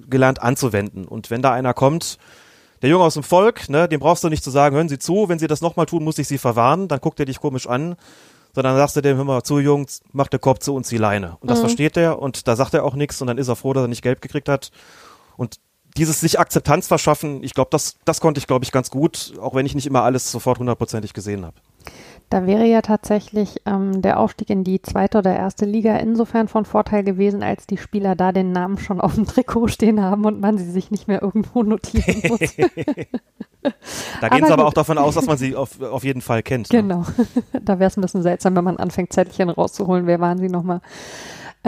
[0.09, 1.07] gelernt anzuwenden.
[1.07, 2.19] Und wenn da einer kommt,
[2.83, 5.29] der Junge aus dem Volk, ne, dem brauchst du nicht zu sagen, hören Sie zu,
[5.29, 7.97] wenn Sie das nochmal tun, muss ich Sie verwarnen, dann guckt er dich komisch an,
[8.55, 11.37] sondern sagst du dem, hör mal zu, Jungs, mach der Kopf zu uns die Leine.
[11.41, 11.63] Und das mhm.
[11.63, 13.89] versteht er und da sagt er auch nichts und dann ist er froh, dass er
[13.89, 14.71] nicht gelb gekriegt hat.
[15.37, 15.57] Und
[15.99, 19.55] dieses sich Akzeptanz verschaffen, ich glaube, das, das konnte ich, glaube ich, ganz gut, auch
[19.55, 21.57] wenn ich nicht immer alles sofort hundertprozentig gesehen habe.
[22.31, 26.67] Da wäre ja tatsächlich ähm, der Aufstieg in die zweite oder erste Liga insofern von
[26.67, 30.39] Vorteil gewesen, als die Spieler da den Namen schon auf dem Trikot stehen haben und
[30.39, 32.41] man sie sich nicht mehr irgendwo notieren muss.
[34.21, 36.71] da gehen sie aber auch davon aus, dass man sie auf, auf jeden Fall kennt.
[36.71, 36.83] Ne?
[36.83, 36.99] Genau.
[37.01, 37.27] Ne?
[37.63, 40.07] da wäre es ein bisschen seltsam, wenn man anfängt, Zettelchen rauszuholen.
[40.07, 40.83] Wer waren sie nochmal?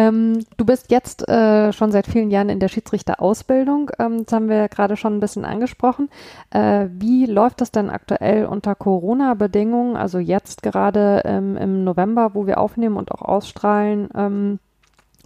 [0.01, 3.91] Ähm, du bist jetzt äh, schon seit vielen Jahren in der Schiedsrichterausbildung.
[3.99, 6.09] Ähm, das haben wir gerade schon ein bisschen angesprochen.
[6.49, 9.97] Äh, wie läuft das denn aktuell unter Corona-Bedingungen?
[9.97, 14.59] Also jetzt gerade ähm, im November, wo wir aufnehmen und auch ausstrahlen, ähm,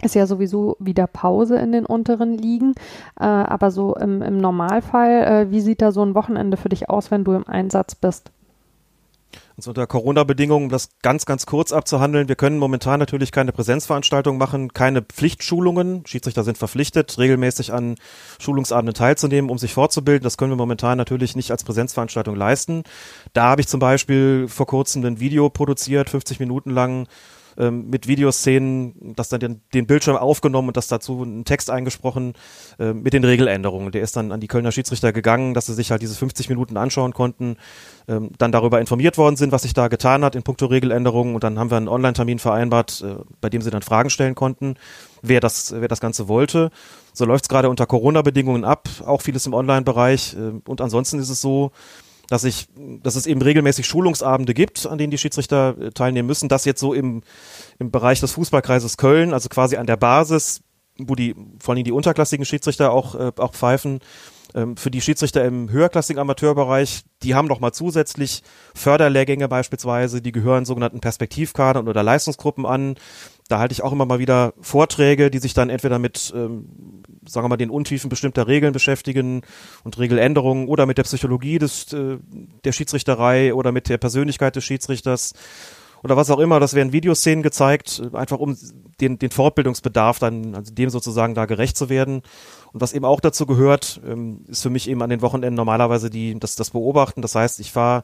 [0.01, 2.75] ist ja sowieso wieder Pause in den unteren Ligen.
[3.17, 6.89] Äh, aber so im, im Normalfall, äh, wie sieht da so ein Wochenende für dich
[6.89, 8.29] aus, wenn du im Einsatz bist?
[9.57, 12.27] Also unter Corona-Bedingungen, das ganz, ganz kurz abzuhandeln.
[12.27, 16.05] Wir können momentan natürlich keine Präsenzveranstaltungen machen, keine Pflichtschulungen.
[16.05, 17.95] Schiedsrichter sind verpflichtet, regelmäßig an
[18.37, 20.23] Schulungsabenden teilzunehmen, um sich fortzubilden.
[20.23, 22.83] Das können wir momentan natürlich nicht als Präsenzveranstaltung leisten.
[23.31, 27.07] Da habe ich zum Beispiel vor kurzem ein Video produziert, 50 Minuten lang,
[27.57, 32.33] ähm, mit Videoszenen, das dann den, den, Bildschirm aufgenommen und das dazu einen Text eingesprochen
[32.79, 33.91] äh, mit den Regeländerungen.
[33.91, 36.77] Der ist dann an die Kölner Schiedsrichter gegangen, dass sie sich halt diese 50 Minuten
[36.77, 37.57] anschauen konnten,
[38.07, 41.43] ähm, dann darüber informiert worden sind, was sich da getan hat in puncto Regeländerungen und
[41.43, 44.75] dann haben wir einen Online-Termin vereinbart, äh, bei dem sie dann Fragen stellen konnten,
[45.21, 46.71] wer das, wer das Ganze wollte.
[47.13, 51.29] So läuft es gerade unter Corona-Bedingungen ab, auch vieles im Online-Bereich äh, und ansonsten ist
[51.29, 51.71] es so,
[52.29, 56.49] dass ich, dass es eben regelmäßig Schulungsabende gibt, an denen die Schiedsrichter äh, teilnehmen müssen.
[56.49, 57.21] Das jetzt so im,
[57.79, 60.61] im Bereich des Fußballkreises Köln, also quasi an der Basis,
[60.97, 63.99] wo die, vor allem die unterklassigen Schiedsrichter auch, äh, auch pfeifen.
[64.53, 68.41] Ähm, für die Schiedsrichter im höherklassigen Amateurbereich, die haben noch mal zusätzlich
[68.73, 72.95] Förderlehrgänge beispielsweise, die gehören sogenannten Perspektivkadern oder Leistungsgruppen an.
[73.47, 77.45] Da halte ich auch immer mal wieder Vorträge, die sich dann entweder mit ähm, sagen
[77.45, 79.41] wir mal, den Untiefen bestimmter Regeln beschäftigen
[79.83, 82.17] und Regeländerungen oder mit der Psychologie des, äh,
[82.63, 85.33] der Schiedsrichterei oder mit der Persönlichkeit des Schiedsrichters
[86.03, 86.59] oder was auch immer.
[86.59, 88.57] Das werden Videoszenen gezeigt, einfach um
[89.01, 92.21] den, den Fortbildungsbedarf dann, also dem sozusagen da gerecht zu werden.
[92.73, 96.09] Und was eben auch dazu gehört, ähm, ist für mich eben an den Wochenenden normalerweise
[96.09, 97.21] die, das, das Beobachten.
[97.21, 98.03] Das heißt, ich fahre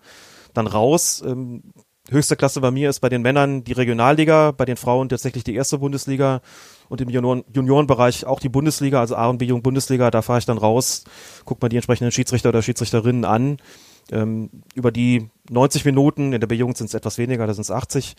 [0.53, 1.63] dann raus, ähm,
[2.11, 5.55] höchste Klasse bei mir ist bei den Männern die Regionalliga, bei den Frauen tatsächlich die
[5.55, 6.41] erste Bundesliga
[6.89, 10.39] und im Junioren, Juniorenbereich auch die Bundesliga, also A und B Jung Bundesliga, da fahre
[10.39, 11.05] ich dann raus,
[11.45, 13.57] guck mal die entsprechenden Schiedsrichter oder Schiedsrichterinnen an.
[14.11, 17.71] Ähm, über die 90 Minuten, in der B-Jugend sind es etwas weniger, da sind es
[17.71, 18.15] 80,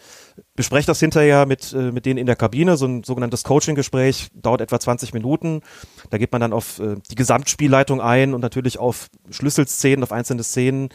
[0.57, 4.63] bespreche das hinterher mit, äh, mit denen in der Kabine, so ein sogenanntes Coaching-Gespräch, dauert
[4.63, 5.61] etwa 20 Minuten.
[6.09, 10.45] Da geht man dann auf äh, die Gesamtspielleitung ein und natürlich auf Schlüsselszenen, auf einzelne
[10.45, 10.89] Szenen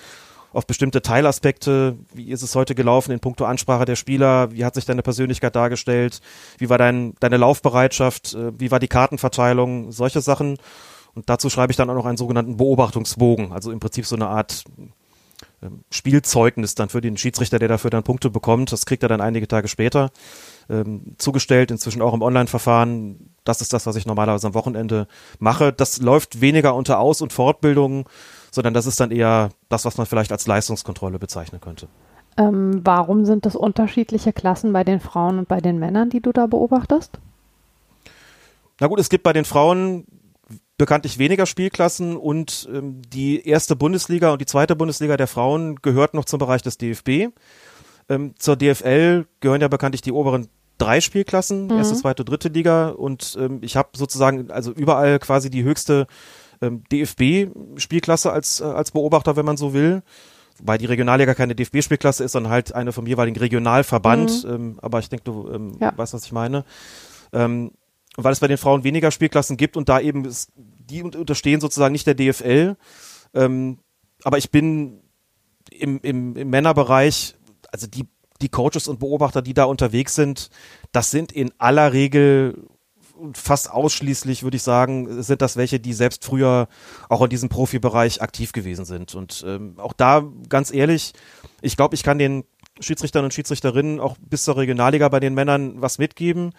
[0.58, 1.98] auf bestimmte Teilaspekte.
[2.16, 4.52] Wie ist es heute gelaufen in puncto Ansprache der Spieler?
[4.52, 6.20] Wie hat sich deine Persönlichkeit dargestellt?
[6.58, 8.34] Wie war dein, deine Laufbereitschaft?
[8.34, 9.92] Äh, wie war die Kartenverteilung?
[9.92, 10.58] Solche Sachen.
[11.14, 13.52] Und dazu schreibe ich dann auch noch einen sogenannten Beobachtungsbogen.
[13.52, 14.64] Also im Prinzip so eine Art
[15.62, 18.72] ähm, Spielzeugnis dann für den Schiedsrichter, der dafür dann Punkte bekommt.
[18.72, 20.10] Das kriegt er dann einige Tage später
[20.72, 23.27] ähm, zugestellt, inzwischen auch im Online-Verfahren.
[23.48, 25.08] Das ist das, was ich normalerweise am Wochenende
[25.40, 25.72] mache.
[25.72, 28.08] Das läuft weniger unter Aus- und Fortbildung,
[28.52, 31.88] sondern das ist dann eher das, was man vielleicht als Leistungskontrolle bezeichnen könnte.
[32.38, 36.32] Ähm, warum sind das unterschiedliche Klassen bei den Frauen und bei den Männern, die du
[36.32, 37.20] da beobachtest?
[38.80, 40.06] Na gut, es gibt bei den Frauen
[40.78, 46.14] bekanntlich weniger Spielklassen und ähm, die erste Bundesliga und die zweite Bundesliga der Frauen gehört
[46.14, 47.34] noch zum Bereich des DFB.
[48.10, 51.78] Ähm, zur DFL gehören ja bekanntlich die oberen drei Spielklassen, mhm.
[51.78, 56.08] erste, zweite, dritte Liga und ähm, ich habe sozusagen also überall quasi die höchste
[56.62, 60.04] ähm, DFB-Spielklasse als, äh, als Beobachter, wenn man so will.
[60.60, 64.44] Wobei die Regionalliga keine DFB-Spielklasse ist, sondern halt eine vom jeweiligen Regionalverband.
[64.44, 64.50] Mhm.
[64.50, 65.94] Ähm, aber ich denke, du ähm, ja.
[65.96, 66.66] weißt, was ich meine.
[67.32, 67.72] Ähm,
[68.16, 71.92] weil es bei den Frauen weniger Spielklassen gibt und da eben ist, die unterstehen sozusagen
[71.92, 72.76] nicht der DFL.
[73.36, 73.78] Ähm,
[74.24, 75.02] aber ich bin
[75.70, 77.36] im, im, im Männerbereich,
[77.72, 78.06] also die,
[78.42, 80.50] die Coaches und Beobachter, die da unterwegs sind,
[80.92, 82.68] das sind in aller Regel
[83.34, 86.68] fast ausschließlich, würde ich sagen, sind das welche, die selbst früher
[87.10, 89.16] auch in diesem Profibereich aktiv gewesen sind.
[89.16, 91.14] Und ähm, auch da, ganz ehrlich,
[91.62, 92.44] ich glaube, ich kann den
[92.80, 96.54] Schiedsrichtern und Schiedsrichterinnen auch bis zur Regionalliga bei den Männern was mitgeben.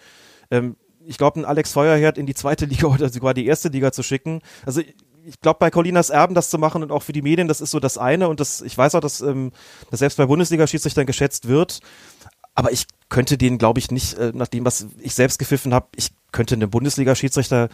[0.51, 3.91] Ähm, ich glaube, einen Alex Feuerherd in die zweite Liga oder sogar die erste Liga
[3.91, 4.41] zu schicken.
[4.65, 4.81] Also
[5.25, 7.71] ich glaube, bei Colinas Erben das zu machen und auch für die Medien, das ist
[7.71, 8.27] so das eine.
[8.29, 9.51] Und das, ich weiß auch, dass, ähm,
[9.89, 11.79] dass selbst bei Bundesliga-Schiedsrichtern geschätzt wird.
[12.55, 15.87] Aber ich könnte den, glaube ich, nicht, äh, nach dem, was ich selbst gepfiffen habe,
[15.95, 17.69] ich könnte einem Bundesliga-Schiedsrichter,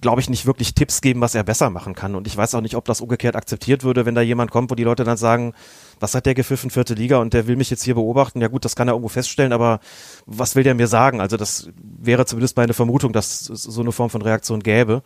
[0.00, 2.14] glaube ich, nicht wirklich Tipps geben, was er besser machen kann.
[2.14, 4.74] Und ich weiß auch nicht, ob das umgekehrt akzeptiert würde, wenn da jemand kommt, wo
[4.74, 5.54] die Leute dann sagen,
[5.98, 8.40] was hat der gepfiffen, vierte Liga, und der will mich jetzt hier beobachten.
[8.40, 9.80] Ja gut, das kann er irgendwo feststellen, aber
[10.26, 11.20] was will der mir sagen?
[11.20, 15.02] Also das wäre zumindest meine Vermutung, dass es so eine Form von Reaktion gäbe.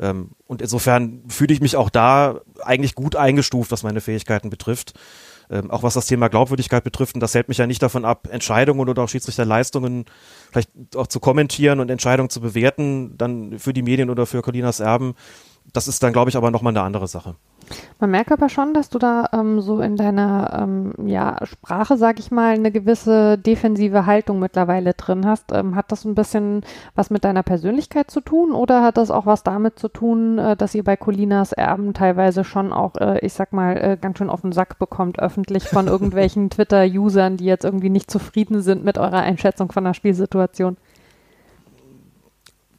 [0.00, 4.94] Ähm, und insofern fühle ich mich auch da eigentlich gut eingestuft, was meine Fähigkeiten betrifft
[5.52, 7.14] ähm, auch was das Thema Glaubwürdigkeit betrifft.
[7.14, 10.06] Und das hält mich ja nicht davon ab, Entscheidungen oder auch Schiedsrichterleistungen
[10.50, 14.80] vielleicht auch zu kommentieren und Entscheidungen zu bewerten, dann für die Medien oder für Colinas
[14.80, 15.14] Erben.
[15.72, 17.34] Das ist dann, glaube ich, aber nochmal eine andere Sache.
[17.98, 22.18] Man merkt aber schon, dass du da ähm, so in deiner ähm, ja, Sprache, sag
[22.18, 25.52] ich mal, eine gewisse defensive Haltung mittlerweile drin hast.
[25.52, 26.62] Ähm, hat das ein bisschen
[26.94, 30.56] was mit deiner Persönlichkeit zu tun oder hat das auch was damit zu tun, äh,
[30.56, 34.30] dass ihr bei Colinas Erben teilweise schon auch, äh, ich sag mal, äh, ganz schön
[34.30, 38.98] auf den Sack bekommt, öffentlich von irgendwelchen Twitter-Usern, die jetzt irgendwie nicht zufrieden sind mit
[38.98, 40.76] eurer Einschätzung von der Spielsituation?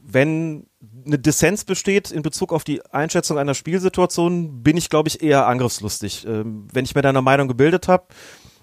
[0.05, 0.67] Wenn
[1.05, 5.47] eine Dissens besteht in Bezug auf die Einschätzung einer Spielsituation, bin ich, glaube ich, eher
[5.47, 6.25] angriffslustig.
[6.25, 8.05] Ähm, wenn ich mir deine Meinung gebildet habe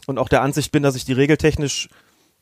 [0.06, 1.88] und auch der Ansicht bin, dass ich die regeltechnisch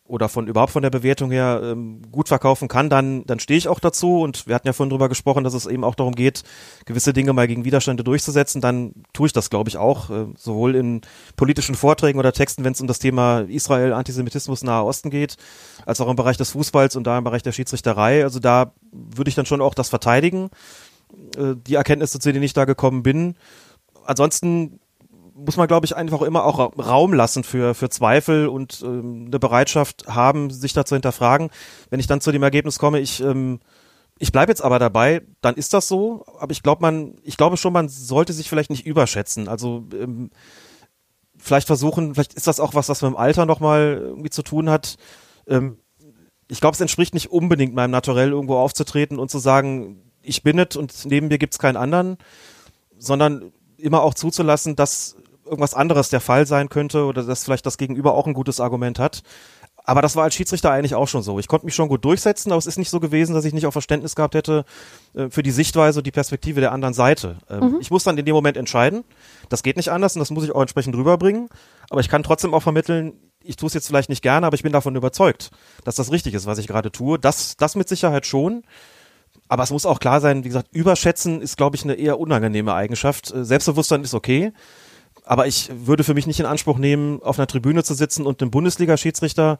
[0.09, 3.68] oder von überhaupt von der Bewertung her ähm, gut verkaufen kann, dann, dann stehe ich
[3.68, 4.23] auch dazu.
[4.23, 6.42] Und wir hatten ja vorhin drüber gesprochen, dass es eben auch darum geht,
[6.87, 8.62] gewisse Dinge mal gegen Widerstände durchzusetzen.
[8.62, 11.03] Dann tue ich das, glaube ich, auch, äh, sowohl in
[11.37, 15.37] politischen Vorträgen oder Texten, wenn es um das Thema Israel, Antisemitismus, Nahe Osten geht,
[15.85, 18.25] als auch im Bereich des Fußballs und da im Bereich der Schiedsrichterei.
[18.25, 20.49] Also da würde ich dann schon auch das verteidigen,
[21.37, 23.35] äh, die Erkenntnisse, zu denen ich da gekommen bin.
[24.07, 24.81] Ansonsten
[25.38, 29.38] muss man, glaube ich, einfach immer auch Raum lassen für, für Zweifel und ähm, eine
[29.38, 31.51] Bereitschaft haben, sich da zu hinterfragen.
[31.90, 33.61] Wenn ich dann zu dem Ergebnis komme, ich, ähm,
[34.18, 36.24] ich bleibe jetzt aber dabei, dann ist das so.
[36.40, 39.48] Aber ich glaube, man, ich glaube schon, man sollte sich vielleicht nicht überschätzen.
[39.48, 40.31] Also ähm,
[41.37, 44.68] vielleicht versuchen, vielleicht ist das auch was, was mit dem Alter nochmal irgendwie zu tun
[44.68, 44.96] hat.
[45.46, 45.79] Ähm,
[46.48, 50.59] ich glaube, es entspricht nicht unbedingt meinem Naturell, irgendwo aufzutreten und zu sagen, ich bin
[50.59, 52.18] es und neben mir gibt's keinen anderen,
[52.98, 55.16] sondern immer auch zuzulassen, dass
[55.49, 58.99] irgendwas anderes der Fall sein könnte oder dass vielleicht das Gegenüber auch ein gutes Argument
[58.99, 59.23] hat.
[59.89, 61.39] Aber das war als Schiedsrichter eigentlich auch schon so.
[61.39, 63.67] Ich konnte mich schon gut durchsetzen, aber es ist nicht so gewesen, dass ich nicht
[63.67, 64.67] auch Verständnis gehabt hätte
[65.15, 67.39] äh, für die Sichtweise und die Perspektive der anderen Seite.
[67.49, 67.79] Ähm, mhm.
[67.81, 69.03] Ich muss dann in dem Moment entscheiden.
[69.49, 71.49] Das geht nicht anders und das muss ich auch entsprechend rüberbringen.
[71.89, 74.63] Aber ich kann trotzdem auch vermitteln, ich tue es jetzt vielleicht nicht gerne, aber ich
[74.63, 75.51] bin davon überzeugt,
[75.85, 77.19] dass das richtig ist, was ich gerade tue.
[77.19, 78.65] Das, das mit Sicherheit schon.
[79.49, 82.75] Aber es muss auch klar sein, wie gesagt, überschätzen ist, glaube ich, eine eher unangenehme
[82.75, 83.33] Eigenschaft.
[83.33, 84.53] Äh, Selbstbewusstsein ist okay.
[85.29, 88.41] Aber ich würde für mich nicht in Anspruch nehmen, auf einer Tribüne zu sitzen und
[88.41, 89.59] dem Bundesliga-Schiedsrichter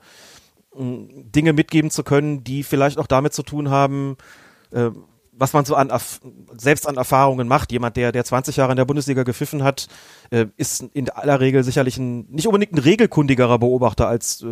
[0.75, 4.17] hm, Dinge mitgeben zu können, die vielleicht auch damit zu tun haben,
[4.71, 4.89] äh,
[5.31, 5.91] was man so an
[6.57, 7.71] selbst an Erfahrungen macht.
[7.71, 9.87] Jemand, der der 20 Jahre in der Bundesliga gepfiffen hat,
[10.31, 14.47] äh, ist in aller Regel sicherlich ein nicht unbedingt ein regelkundigerer Beobachter als äh,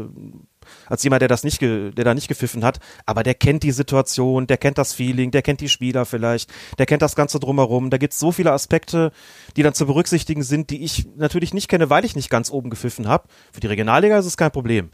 [0.88, 4.48] als jemand, der das nicht, der da nicht gepfiffen hat, aber der kennt die Situation,
[4.48, 7.90] der kennt das Feeling, der kennt die Spieler vielleicht, der kennt das Ganze drumherum.
[7.90, 9.12] Da gibt es so viele Aspekte,
[9.56, 12.70] die dann zu berücksichtigen sind, die ich natürlich nicht kenne, weil ich nicht ganz oben
[12.70, 13.28] gepfiffen habe.
[13.52, 14.90] Für die Regionalliga ist es kein Problem.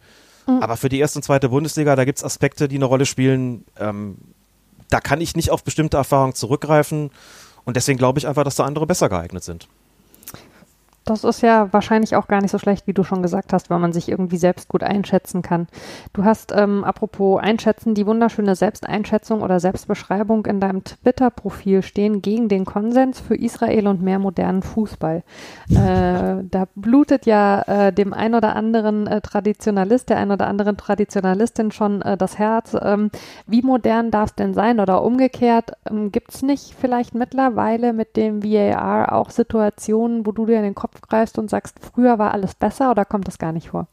[0.48, 0.62] Mhm.
[0.62, 3.66] Aber für die erste und zweite Bundesliga, da gibt es Aspekte, die eine Rolle spielen.
[3.80, 4.18] Ähm,
[4.90, 7.12] da kann ich nicht auf bestimmte Erfahrungen zurückgreifen.
[7.66, 9.68] Und deswegen glaube ich einfach, dass da andere besser geeignet sind.
[11.06, 13.80] Das ist ja wahrscheinlich auch gar nicht so schlecht, wie du schon gesagt hast, weil
[13.80, 15.68] man sich irgendwie selbst gut einschätzen kann.
[16.14, 22.48] Du hast, ähm, apropos Einschätzen, die wunderschöne Selbsteinschätzung oder Selbstbeschreibung in deinem Twitter-Profil stehen gegen
[22.48, 25.24] den Konsens für Israel und mehr modernen Fußball.
[25.70, 25.74] Äh,
[26.50, 31.72] da blutet ja äh, dem ein oder anderen äh, Traditionalist, der ein oder anderen Traditionalistin
[31.72, 32.78] schon äh, das Herz.
[32.82, 33.12] Ähm,
[33.46, 34.80] wie modern darf es denn sein?
[34.80, 40.46] Oder umgekehrt, ähm, gibt es nicht vielleicht mittlerweile mit dem VAR auch Situationen, wo du
[40.46, 43.38] dir in den Kopf Kopf greifst und sagst, früher war alles besser oder kommt das
[43.38, 43.88] gar nicht vor?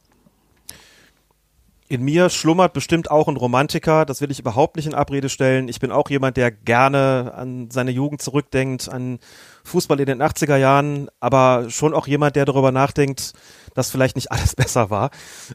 [1.89, 5.67] In mir schlummert bestimmt auch ein Romantiker, das will ich überhaupt nicht in Abrede stellen.
[5.67, 9.19] Ich bin auch jemand, der gerne an seine Jugend zurückdenkt, an
[9.65, 13.33] Fußball in den 80er Jahren, aber schon auch jemand, der darüber nachdenkt,
[13.75, 15.11] dass vielleicht nicht alles besser war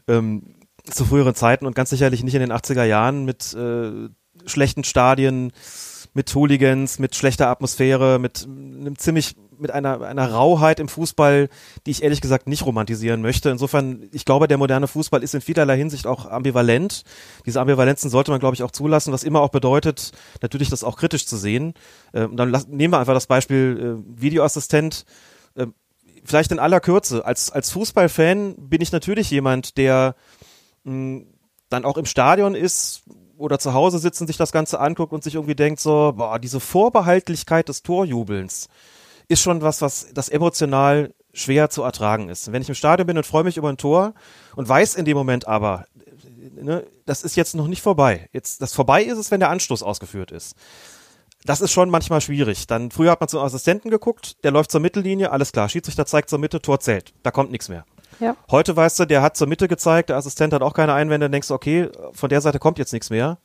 [0.08, 4.10] ähm, zu früheren Zeiten und ganz sicherlich nicht in den 80er Jahren mit äh,
[4.44, 5.52] schlechten Stadien,
[6.12, 11.48] mit Hooligans, mit schlechter Atmosphäre, mit einem ziemlich mit einer, einer Rauheit im Fußball,
[11.86, 13.50] die ich ehrlich gesagt nicht romantisieren möchte.
[13.50, 17.04] Insofern, ich glaube, der moderne Fußball ist in vielerlei Hinsicht auch ambivalent.
[17.44, 20.96] Diese Ambivalenzen sollte man, glaube ich, auch zulassen, was immer auch bedeutet, natürlich das auch
[20.96, 21.74] kritisch zu sehen.
[22.14, 25.04] Ähm, dann nehmen wir einfach das Beispiel äh, Videoassistent.
[25.54, 25.66] Äh,
[26.24, 27.24] vielleicht in aller Kürze.
[27.24, 30.16] Als, als Fußballfan bin ich natürlich jemand, der
[30.84, 31.22] mh,
[31.68, 33.04] dann auch im Stadion ist,
[33.38, 36.60] oder zu Hause sitzen, sich das Ganze anguckt und sich irgendwie denkt so, boah, diese
[36.60, 38.68] Vorbehaltlichkeit des Torjubelns,
[39.28, 42.50] ist schon was, was das emotional schwer zu ertragen ist.
[42.52, 44.14] Wenn ich im Stadion bin und freue mich über ein Tor
[44.54, 45.86] und weiß in dem Moment aber,
[46.54, 48.28] ne, das ist jetzt noch nicht vorbei.
[48.32, 50.56] Jetzt, das vorbei ist es, wenn der Anstoß ausgeführt ist.
[51.44, 52.66] Das ist schon manchmal schwierig.
[52.66, 56.30] Dann früher hat man zum Assistenten geguckt, der läuft zur Mittellinie, alles klar, Schiedsrichter zeigt
[56.30, 57.12] zur Mitte, Tor zählt.
[57.22, 57.84] Da kommt nichts mehr.
[58.18, 58.34] Ja.
[58.50, 61.32] Heute weißt du, der hat zur Mitte gezeigt, der Assistent hat auch keine Einwände, dann
[61.32, 63.38] denkst du, okay, von der Seite kommt jetzt nichts mehr.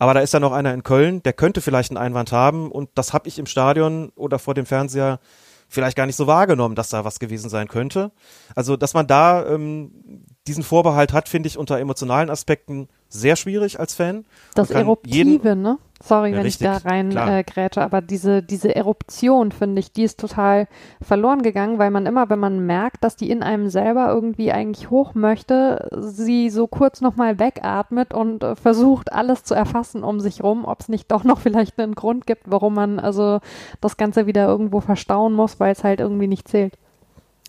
[0.00, 2.88] Aber da ist ja noch einer in Köln, der könnte vielleicht einen Einwand haben und
[2.94, 5.20] das habe ich im Stadion oder vor dem Fernseher
[5.68, 8.10] vielleicht gar nicht so wahrgenommen, dass da was gewesen sein könnte.
[8.56, 13.78] Also, dass man da ähm, diesen Vorbehalt hat, finde ich unter emotionalen Aspekten sehr schwierig
[13.78, 14.24] als Fan.
[14.54, 15.78] Das Eruptive, ne?
[16.02, 19.92] Sorry, ja, wenn richtig, ich da rein äh, grätsche, aber diese, diese Eruption, finde ich,
[19.92, 20.66] die ist total
[21.02, 24.88] verloren gegangen, weil man immer, wenn man merkt, dass die in einem selber irgendwie eigentlich
[24.88, 30.42] hoch möchte, sie so kurz nochmal wegatmet und äh, versucht, alles zu erfassen um sich
[30.42, 33.40] rum, ob es nicht doch noch vielleicht einen Grund gibt, warum man also
[33.82, 36.78] das Ganze wieder irgendwo verstauen muss, weil es halt irgendwie nicht zählt.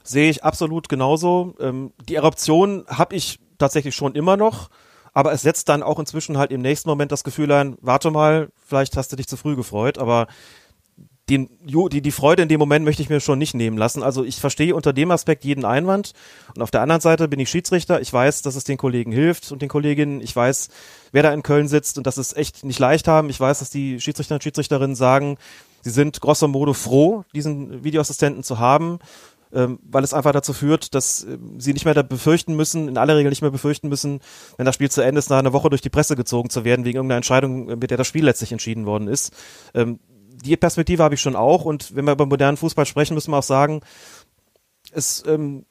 [0.03, 1.53] Sehe ich absolut genauso.
[1.61, 4.69] Ähm, die Eruption habe ich tatsächlich schon immer noch
[5.13, 8.49] aber es setzt dann auch inzwischen halt im nächsten Moment das Gefühl ein, warte mal,
[8.65, 10.27] vielleicht hast du dich zu früh gefreut, aber
[11.29, 14.03] den, die, die Freude in dem Moment möchte ich mir schon nicht nehmen lassen.
[14.03, 16.11] Also ich verstehe unter dem Aspekt jeden Einwand.
[16.55, 18.01] Und auf der anderen Seite bin ich Schiedsrichter.
[18.01, 20.19] Ich weiß, dass es den Kollegen hilft und den Kolleginnen.
[20.19, 20.67] Ich weiß,
[21.13, 23.29] wer da in Köln sitzt und dass es echt nicht leicht haben.
[23.29, 25.37] Ich weiß, dass die Schiedsrichter und Schiedsrichterinnen sagen,
[25.81, 28.99] sie sind grosso modo froh, diesen Videoassistenten zu haben
[29.53, 32.97] ähm, weil es einfach dazu führt, dass äh, sie nicht mehr da befürchten müssen, in
[32.97, 34.19] aller Regel nicht mehr befürchten müssen,
[34.57, 36.85] wenn das Spiel zu Ende ist, nach einer Woche durch die Presse gezogen zu werden,
[36.85, 39.33] wegen irgendeiner Entscheidung, äh, mit der das Spiel letztlich entschieden worden ist.
[39.73, 39.99] Ähm,
[40.43, 43.37] die Perspektive habe ich schon auch und wenn wir über modernen Fußball sprechen, müssen wir
[43.37, 43.81] auch sagen,
[44.91, 45.65] es ähm,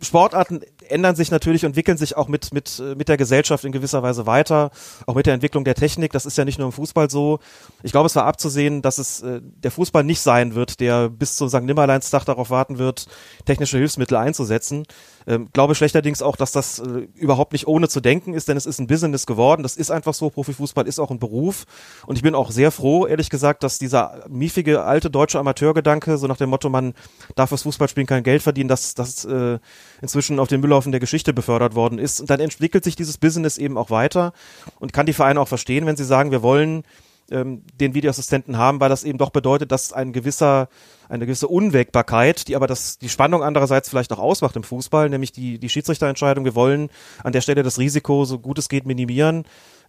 [0.00, 3.72] Sportarten ändern sich natürlich und entwickeln sich auch mit, mit, äh, mit der Gesellschaft in
[3.72, 4.70] gewisser Weise weiter,
[5.06, 6.12] auch mit der Entwicklung der Technik.
[6.12, 7.40] Das ist ja nicht nur im Fußball so.
[7.82, 11.36] Ich glaube, es war abzusehen, dass es äh, der Fußball nicht sein wird, der bis
[11.36, 11.62] zum St.
[11.62, 13.06] Nimmerleinstag darauf warten wird,
[13.44, 14.84] technische Hilfsmittel einzusetzen.
[15.26, 18.66] Ähm, glaube schlechterdings auch, dass das äh, überhaupt nicht ohne zu denken ist, denn es
[18.66, 19.62] ist ein Business geworden.
[19.62, 20.30] Das ist einfach so.
[20.30, 21.64] Profifußball ist auch ein Beruf.
[22.06, 26.26] Und ich bin auch sehr froh, ehrlich gesagt, dass dieser miefige alte deutsche Amateurgedanke, so
[26.26, 26.94] nach dem Motto, man
[27.34, 29.58] darf fürs Fußballspielen kein Geld verdienen, dass das äh,
[30.00, 32.20] inzwischen auf den Müllhaufen der Geschichte befördert worden ist.
[32.20, 34.32] Und dann entwickelt sich dieses Business eben auch weiter
[34.78, 36.84] und kann die Vereine auch verstehen, wenn sie sagen, wir wollen
[37.30, 40.68] ähm, den Videoassistenten haben, weil das eben doch bedeutet, dass ein gewisser,
[41.08, 45.32] eine gewisse Unwägbarkeit, die aber das, die Spannung andererseits vielleicht auch ausmacht im Fußball, nämlich
[45.32, 46.90] die, die Schiedsrichterentscheidung, wir wollen
[47.22, 49.44] an der Stelle das Risiko so gut es geht minimieren.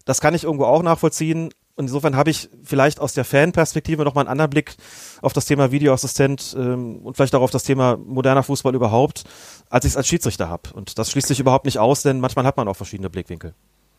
[0.05, 1.49] Das kann ich irgendwo auch nachvollziehen.
[1.79, 4.75] Und insofern habe ich vielleicht aus der Fanperspektive nochmal einen anderen Blick
[5.21, 9.23] auf das Thema Videoassistent ähm, und vielleicht auch auf das Thema moderner Fußball überhaupt,
[9.69, 10.73] als ich es als Schiedsrichter habe.
[10.73, 13.53] Und das schließt sich überhaupt nicht aus, denn manchmal hat man auch verschiedene Blickwinkel.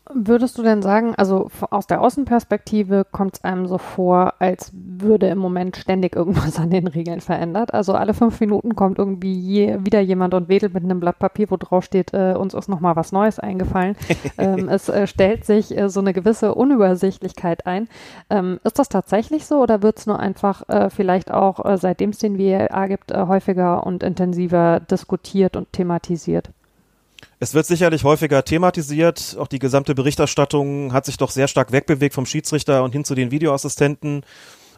[0.09, 5.27] Würdest du denn sagen, also aus der Außenperspektive kommt es einem so vor, als würde
[5.27, 7.73] im Moment ständig irgendwas an den Regeln verändert?
[7.73, 11.51] Also alle fünf Minuten kommt irgendwie je, wieder jemand und wedelt mit einem Blatt Papier,
[11.51, 13.95] wo drauf steht, äh, uns ist nochmal was Neues eingefallen.
[14.39, 17.87] ähm, es äh, stellt sich äh, so eine gewisse Unübersichtlichkeit ein.
[18.31, 22.09] Ähm, ist das tatsächlich so oder wird es nur einfach äh, vielleicht auch, äh, seitdem
[22.09, 26.49] es den WLA gibt, äh, häufiger und intensiver diskutiert und thematisiert?
[27.41, 29.35] Es wird sicherlich häufiger thematisiert.
[29.39, 33.15] Auch die gesamte Berichterstattung hat sich doch sehr stark wegbewegt vom Schiedsrichter und hin zu
[33.15, 34.23] den Videoassistenten.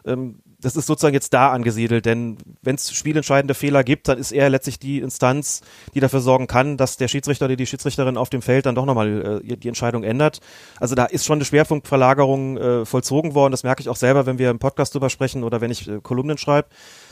[0.06, 4.32] Ähm, das ist sozusagen jetzt da angesiedelt, denn wenn es spielentscheidende Fehler gibt, dann ist
[4.32, 5.60] er letztlich die Instanz,
[5.92, 8.86] die dafür sorgen kann, dass der Schiedsrichter oder die Schiedsrichterin auf dem Feld dann doch
[8.86, 10.40] nochmal äh, die Entscheidung ändert.
[10.80, 13.50] Also da ist schon eine Schwerpunktverlagerung äh, vollzogen worden.
[13.50, 16.00] Das merke ich auch selber, wenn wir im Podcast drüber sprechen oder wenn ich äh,
[16.02, 16.68] Kolumnen schreibe.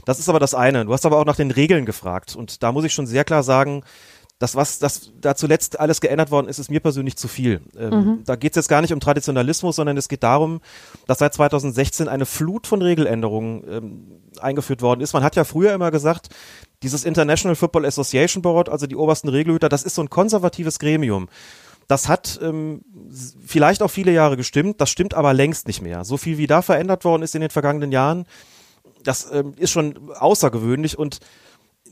[0.07, 0.87] Das ist aber das eine.
[0.87, 3.43] Du hast aber auch nach den Regeln gefragt und da muss ich schon sehr klar
[3.43, 3.83] sagen,
[4.43, 7.61] das, was das da zuletzt alles geändert worden ist, ist mir persönlich zu viel.
[7.79, 8.25] Ähm, mhm.
[8.25, 10.61] Da geht es jetzt gar nicht um Traditionalismus, sondern es geht darum,
[11.07, 15.13] dass seit 2016 eine Flut von Regeländerungen ähm, eingeführt worden ist.
[15.13, 16.29] Man hat ja früher immer gesagt,
[16.83, 21.29] dieses International Football Association Board, also die obersten Regelhüter, das ist so ein konservatives Gremium.
[21.87, 22.83] Das hat ähm,
[23.47, 26.05] vielleicht auch viele Jahre gestimmt, das stimmt aber längst nicht mehr.
[26.05, 28.27] So viel wie da verändert worden ist in den vergangenen Jahren,
[29.05, 31.21] das ähm, ist schon außergewöhnlich und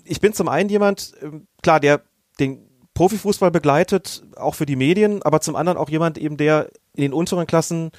[0.04, 2.02] ich bin zum einen jemand, ähm, klar, der
[2.40, 7.02] den Profifußball begleitet, auch für die Medien, aber zum anderen auch jemand eben, der in
[7.02, 7.92] den unteren Klassen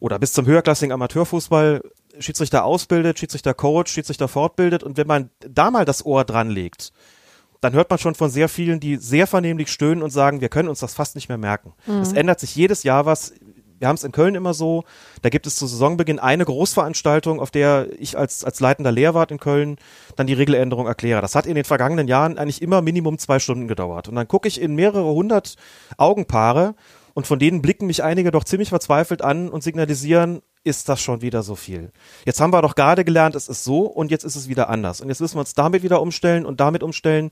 [0.00, 1.82] oder bis zum höherklassigen Amateurfußball
[2.18, 6.92] Schiedsrichter ausbildet, Schiedsrichter coach, Schiedsrichter fortbildet und wenn man da mal das Ohr dran legt,
[7.60, 10.68] dann hört man schon von sehr vielen, die sehr vernehmlich stöhnen und sagen, wir können
[10.68, 11.72] uns das fast nicht mehr merken.
[11.86, 12.00] Mhm.
[12.00, 13.32] Es ändert sich jedes Jahr was
[13.78, 14.84] wir haben es in Köln immer so,
[15.22, 19.38] da gibt es zu Saisonbeginn eine Großveranstaltung, auf der ich als, als leitender Lehrwart in
[19.38, 19.76] Köln
[20.16, 21.20] dann die Regeländerung erkläre.
[21.20, 24.08] Das hat in den vergangenen Jahren eigentlich immer Minimum zwei Stunden gedauert.
[24.08, 25.56] Und dann gucke ich in mehrere hundert
[25.96, 26.74] Augenpaare
[27.14, 31.22] und von denen blicken mich einige doch ziemlich verzweifelt an und signalisieren, ist das schon
[31.22, 31.92] wieder so viel.
[32.24, 35.00] Jetzt haben wir doch gerade gelernt, es ist so und jetzt ist es wieder anders.
[35.00, 37.30] Und jetzt müssen wir uns damit wieder umstellen und damit umstellen.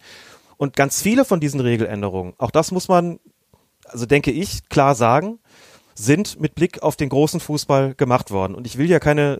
[0.56, 3.18] Und ganz viele von diesen Regeländerungen, auch das muss man,
[3.84, 5.38] also denke ich, klar sagen,
[5.94, 8.54] sind mit Blick auf den großen Fußball gemacht worden.
[8.54, 9.38] Und ich will ja keine äh,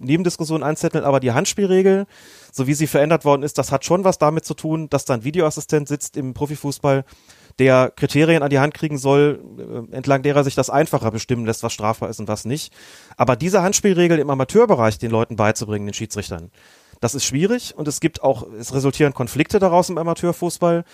[0.00, 2.06] Nebendiskussion einzetteln, aber die Handspielregel,
[2.50, 5.14] so wie sie verändert worden ist, das hat schon was damit zu tun, dass da
[5.14, 7.04] ein Videoassistent sitzt im Profifußball,
[7.58, 11.62] der Kriterien an die Hand kriegen soll, äh, entlang derer sich das einfacher bestimmen lässt,
[11.62, 12.72] was strafbar ist und was nicht.
[13.16, 16.50] Aber diese Handspielregel im Amateurbereich den Leuten beizubringen, den Schiedsrichtern,
[17.00, 20.84] das ist schwierig und es gibt auch, es resultieren Konflikte daraus im Amateurfußball,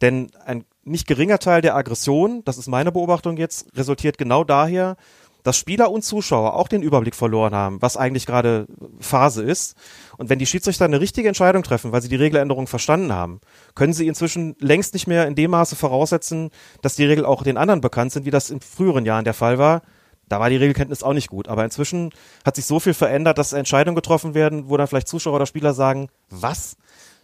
[0.00, 4.96] denn ein nicht geringer Teil der Aggression, das ist meine Beobachtung jetzt, resultiert genau daher,
[5.42, 8.66] dass Spieler und Zuschauer auch den Überblick verloren haben, was eigentlich gerade
[9.00, 9.76] Phase ist.
[10.18, 13.40] Und wenn die Schiedsrichter eine richtige Entscheidung treffen, weil sie die Regeländerung verstanden haben,
[13.74, 16.50] können sie inzwischen längst nicht mehr in dem Maße voraussetzen,
[16.82, 19.58] dass die Regeln auch den anderen bekannt sind, wie das in früheren Jahren der Fall
[19.58, 19.82] war.
[20.28, 21.48] Da war die Regelkenntnis auch nicht gut.
[21.48, 22.10] Aber inzwischen
[22.44, 25.72] hat sich so viel verändert, dass Entscheidungen getroffen werden, wo dann vielleicht Zuschauer oder Spieler
[25.72, 26.76] sagen, was?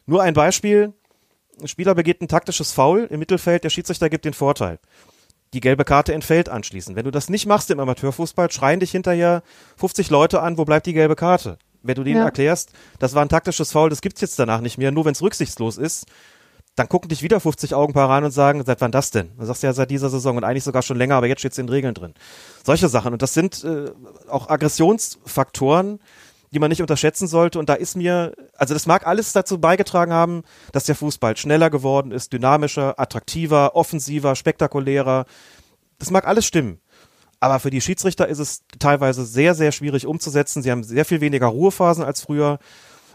[0.07, 0.95] Nur ein Beispiel.
[1.61, 4.79] Ein Spieler begeht ein taktisches Foul im Mittelfeld, der Schiedsrichter gibt den Vorteil
[5.55, 6.97] die gelbe Karte entfällt anschließend.
[6.97, 9.43] Wenn du das nicht machst im Amateurfußball, schreien dich hinterher
[9.77, 11.59] 50 Leute an, wo bleibt die gelbe Karte?
[11.83, 12.25] Wenn du denen ja.
[12.25, 15.23] erklärst, das war ein taktisches Foul, das gibt's jetzt danach nicht mehr, nur wenn es
[15.23, 16.07] rücksichtslos ist,
[16.77, 19.31] dann gucken dich wieder 50 Augenpaare an und sagen, seit wann das denn?
[19.37, 21.59] Dann sagst du ja seit dieser Saison und eigentlich sogar schon länger, aber jetzt steht's
[21.59, 22.15] in den Regeln drin.
[22.65, 23.13] Solche Sachen.
[23.13, 23.93] Und das sind äh,
[24.29, 26.01] auch Aggressionsfaktoren,
[26.55, 27.59] die man nicht unterschätzen sollte.
[27.59, 30.43] Und da ist mir, also das mag alles dazu beigetragen haben,
[30.73, 35.27] dass der Fußball schneller geworden ist, dynamischer, attraktiver, offensiver, spektakulärer.
[35.99, 36.81] Das mag alles stimmen.
[37.41, 40.63] Aber für die Schiedsrichter ist es teilweise sehr, sehr schwierig umzusetzen.
[40.63, 42.59] Sie haben sehr viel weniger Ruhephasen als früher.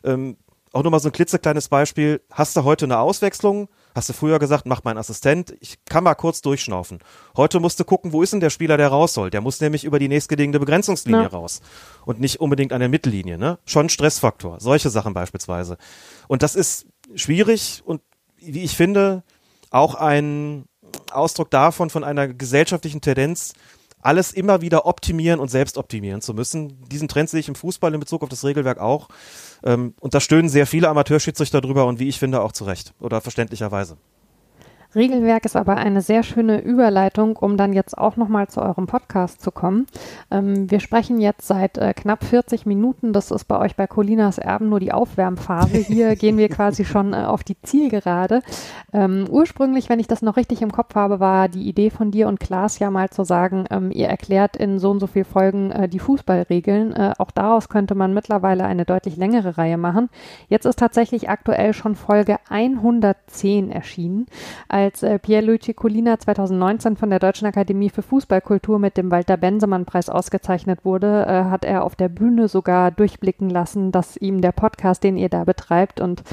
[0.03, 0.37] Ähm,
[0.73, 2.21] auch nur mal so ein klitzekleines Beispiel.
[2.29, 3.69] Hast du heute eine Auswechslung?
[3.95, 6.99] Hast du früher gesagt, mach mein Assistent, ich kann mal kurz durchschnaufen.
[7.35, 9.29] Heute musst du gucken, wo ist denn der Spieler, der raus soll?
[9.29, 11.27] Der muss nämlich über die nächstgelegene Begrenzungslinie ja.
[11.27, 11.61] raus.
[12.05, 13.57] Und nicht unbedingt an der Mittellinie, ne?
[13.65, 14.59] Schon Stressfaktor.
[14.59, 15.77] Solche Sachen beispielsweise.
[16.27, 16.85] Und das ist
[17.15, 18.01] schwierig und
[18.37, 19.23] wie ich finde,
[19.71, 20.65] auch ein
[21.11, 23.53] Ausdruck davon, von einer gesellschaftlichen Tendenz,
[24.01, 26.77] alles immer wieder optimieren und selbst optimieren zu müssen.
[26.89, 29.09] Diesen Trend sehe ich im Fußball in Bezug auf das Regelwerk auch.
[29.63, 32.93] Ähm, und da stöhnen sehr viele Amateurschiedsrichter drüber und wie ich finde auch zu Recht
[32.99, 33.97] oder verständlicherweise.
[34.95, 39.39] Regelwerk ist aber eine sehr schöne Überleitung, um dann jetzt auch nochmal zu eurem Podcast
[39.39, 39.85] zu kommen.
[40.31, 43.13] Ähm, wir sprechen jetzt seit äh, knapp 40 Minuten.
[43.13, 45.77] Das ist bei euch bei Colinas Erben nur die Aufwärmphase.
[45.77, 48.41] Hier gehen wir quasi schon äh, auf die Zielgerade.
[48.91, 52.27] Ähm, ursprünglich, wenn ich das noch richtig im Kopf habe, war die Idee von dir
[52.27, 55.69] und Klaas ja mal zu sagen, ähm, ihr erklärt in so und so viel Folgen
[55.69, 56.93] äh, die Fußballregeln.
[56.93, 60.09] Äh, auch daraus könnte man mittlerweile eine deutlich längere Reihe machen.
[60.47, 64.25] Jetzt ist tatsächlich aktuell schon Folge 110 erschienen
[64.80, 70.09] als äh, Pierluigi Colina 2019 von der Deutschen Akademie für Fußballkultur mit dem Walter Bensemann-Preis
[70.09, 75.03] ausgezeichnet wurde, äh, hat er auf der Bühne sogar durchblicken lassen, dass ihm der Podcast,
[75.03, 76.23] den ihr da betreibt und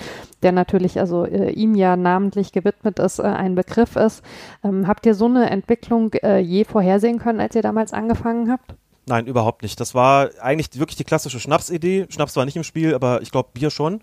[0.43, 4.23] der natürlich also äh, ihm ja namentlich gewidmet ist, äh, ein Begriff ist.
[4.63, 8.75] Ähm, habt ihr so eine Entwicklung äh, je vorhersehen können, als ihr damals angefangen habt?
[9.09, 9.79] Nein, überhaupt nicht.
[9.81, 12.07] Das war eigentlich wirklich die klassische Schnapsidee.
[12.11, 14.03] Schnaps war nicht im Spiel, aber ich glaube Bier schon.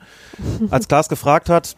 [0.70, 1.76] Als Klaas gefragt hat,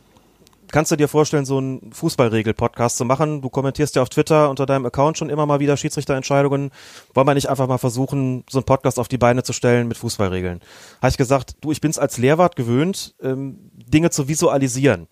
[0.72, 3.42] kannst du dir vorstellen, so einen Fußballregel-Podcast zu machen?
[3.42, 6.72] Du kommentierst ja auf Twitter unter deinem Account schon immer mal wieder Schiedsrichterentscheidungen.
[7.14, 9.98] Wollen wir nicht einfach mal versuchen, so einen Podcast auf die Beine zu stellen mit
[9.98, 10.62] Fußballregeln?
[11.02, 15.08] Habe ich gesagt, du, ich bin's als Lehrwart gewöhnt, ähm, Dinge zu visualisieren.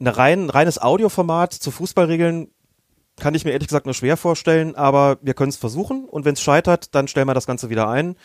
[0.00, 2.48] Ein rein, reines Audioformat zu Fußballregeln
[3.18, 6.34] kann ich mir ehrlich gesagt nur schwer vorstellen, aber wir können es versuchen und wenn
[6.34, 8.16] es scheitert, dann stellen wir das Ganze wieder ein.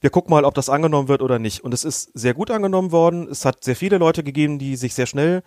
[0.00, 1.64] Wir gucken mal, ob das angenommen wird oder nicht.
[1.64, 3.28] Und es ist sehr gut angenommen worden.
[3.28, 5.42] Es hat sehr viele Leute gegeben, die sich sehr schnell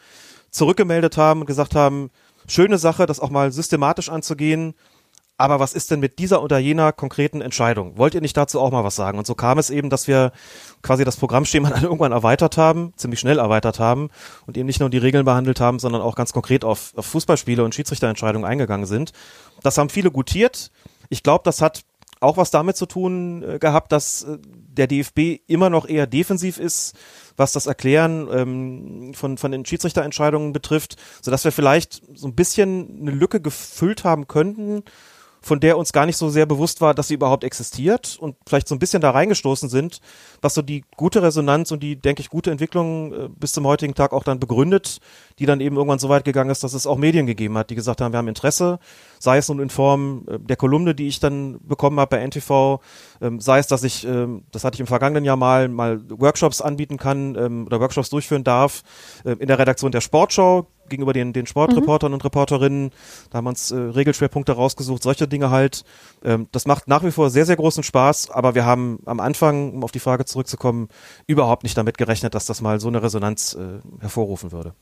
[0.51, 2.11] zurückgemeldet haben und gesagt haben,
[2.47, 4.73] schöne Sache, das auch mal systematisch anzugehen.
[5.37, 7.97] Aber was ist denn mit dieser oder jener konkreten Entscheidung?
[7.97, 9.17] Wollt ihr nicht dazu auch mal was sagen?
[9.17, 10.33] Und so kam es eben, dass wir
[10.81, 14.09] quasi das Programmschema dann irgendwann erweitert haben, ziemlich schnell erweitert haben
[14.47, 17.63] und eben nicht nur die Regeln behandelt haben, sondern auch ganz konkret auf, auf Fußballspiele
[17.63, 19.13] und Schiedsrichterentscheidungen eingegangen sind.
[19.63, 20.71] Das haben viele gutiert.
[21.07, 21.83] Ich glaube, das hat
[22.19, 26.57] auch was damit zu tun äh, gehabt, dass äh, der DFB immer noch eher defensiv
[26.57, 26.95] ist,
[27.39, 32.99] was das Erklären ähm, von, von den Schiedsrichterentscheidungen betrifft, sodass wir vielleicht so ein bisschen
[33.01, 34.83] eine Lücke gefüllt haben könnten,
[35.41, 38.67] von der uns gar nicht so sehr bewusst war, dass sie überhaupt existiert und vielleicht
[38.67, 40.01] so ein bisschen da reingestoßen sind,
[40.41, 43.95] was so die gute Resonanz und die, denke ich, gute Entwicklung äh, bis zum heutigen
[43.95, 44.99] Tag auch dann begründet,
[45.39, 47.75] die dann eben irgendwann so weit gegangen ist, dass es auch Medien gegeben hat, die
[47.75, 48.79] gesagt haben, wir haben Interesse,
[49.19, 52.79] sei es nun in Form äh, der Kolumne, die ich dann bekommen habe bei NTV,
[53.21, 56.61] ähm, sei es, dass ich, ähm, das hatte ich im vergangenen Jahr mal, mal Workshops
[56.61, 58.83] anbieten kann ähm, oder Workshops durchführen darf,
[59.23, 62.15] äh, in der Redaktion der Sportschau gegenüber den, den Sportreportern mhm.
[62.15, 62.91] und Reporterinnen.
[63.29, 65.83] Da haben wir uns äh, Regelschwerpunkte rausgesucht, solche Dinge halt.
[66.23, 69.73] Ähm, das macht nach wie vor sehr, sehr großen Spaß, aber wir haben am Anfang,
[69.73, 70.89] um auf die Frage zurückzukommen,
[71.27, 74.73] überhaupt nicht damit gerechnet, dass das mal so eine Resonanz äh, hervorrufen würde.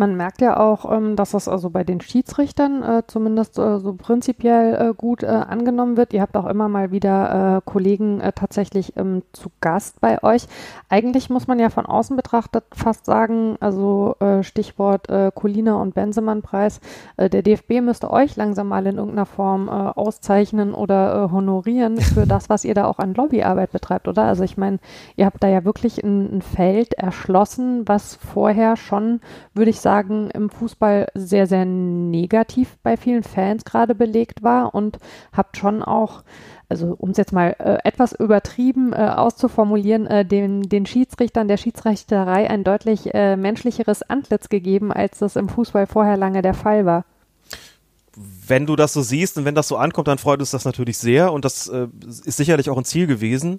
[0.00, 3.92] Man merkt ja auch, ähm, dass das also bei den Schiedsrichtern äh, zumindest äh, so
[3.92, 6.14] prinzipiell äh, gut angenommen wird.
[6.14, 10.46] Ihr habt auch immer mal wieder Kollegen tatsächlich ähm, zu Gast bei euch.
[10.88, 16.80] Eigentlich muss man ja von außen betrachtet fast sagen, also Stichwort Colina und Bensemann-Preis,
[17.18, 22.64] der DFB müsste euch langsam mal in irgendeiner Form auszeichnen oder honorieren für das, was
[22.64, 24.22] ihr da auch an Lobbyarbeit betreibt, oder?
[24.22, 24.78] Also ich meine,
[25.16, 29.20] ihr habt da ja wirklich ein, ein Feld erschlossen, was vorher schon,
[29.54, 34.72] würde ich sagen, sagen, im Fußball sehr, sehr negativ bei vielen Fans gerade belegt war
[34.72, 34.98] und
[35.32, 36.22] habt schon auch
[36.68, 41.56] also um es jetzt mal äh, etwas übertrieben äh, auszuformulieren, äh, den, den Schiedsrichtern der
[41.56, 46.86] Schiedsrichterei ein deutlich äh, menschlicheres Antlitz gegeben, als das im Fußball vorher lange der Fall
[46.86, 47.04] war.
[48.14, 50.98] Wenn du das so siehst und wenn das so ankommt, dann freut uns das natürlich
[50.98, 51.88] sehr und das äh,
[52.24, 53.58] ist sicherlich auch ein Ziel gewesen.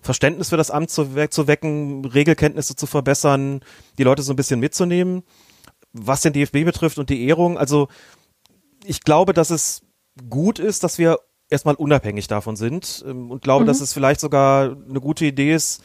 [0.00, 3.60] Verständnis für das Amt zu, we zu wecken, Regelkenntnisse zu verbessern,
[3.98, 5.24] die Leute so ein bisschen mitzunehmen.
[5.92, 7.88] Was den DFB betrifft und die Ehrung, also
[8.84, 9.82] ich glaube, dass es
[10.28, 11.18] gut ist, dass wir
[11.48, 13.68] erstmal unabhängig davon sind ähm, und glaube, mhm.
[13.68, 15.82] dass es vielleicht sogar eine gute Idee ist,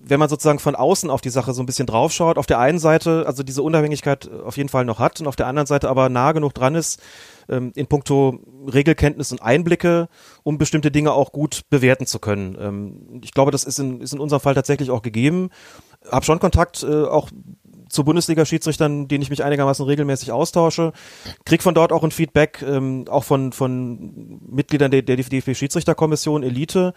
[0.00, 2.78] wenn man sozusagen von außen auf die Sache so ein bisschen draufschaut, auf der einen
[2.78, 6.08] Seite also diese Unabhängigkeit auf jeden Fall noch hat und auf der anderen Seite aber
[6.08, 7.00] nah genug dran ist,
[7.48, 8.38] ähm, in puncto
[8.72, 10.08] Regelkenntnis und Einblicke,
[10.44, 12.56] um bestimmte Dinge auch gut bewerten zu können.
[12.60, 15.50] Ähm, ich glaube, das ist in, ist in unserem Fall tatsächlich auch gegeben.
[16.10, 17.30] Hab schon Kontakt äh, auch
[17.88, 20.92] zu Bundesliga-Schiedsrichtern, denen ich mich einigermaßen regelmäßig austausche,
[21.44, 26.94] krieg von dort auch ein Feedback, ähm, auch von, von Mitgliedern der, der DFB-Schiedsrichterkommission Elite.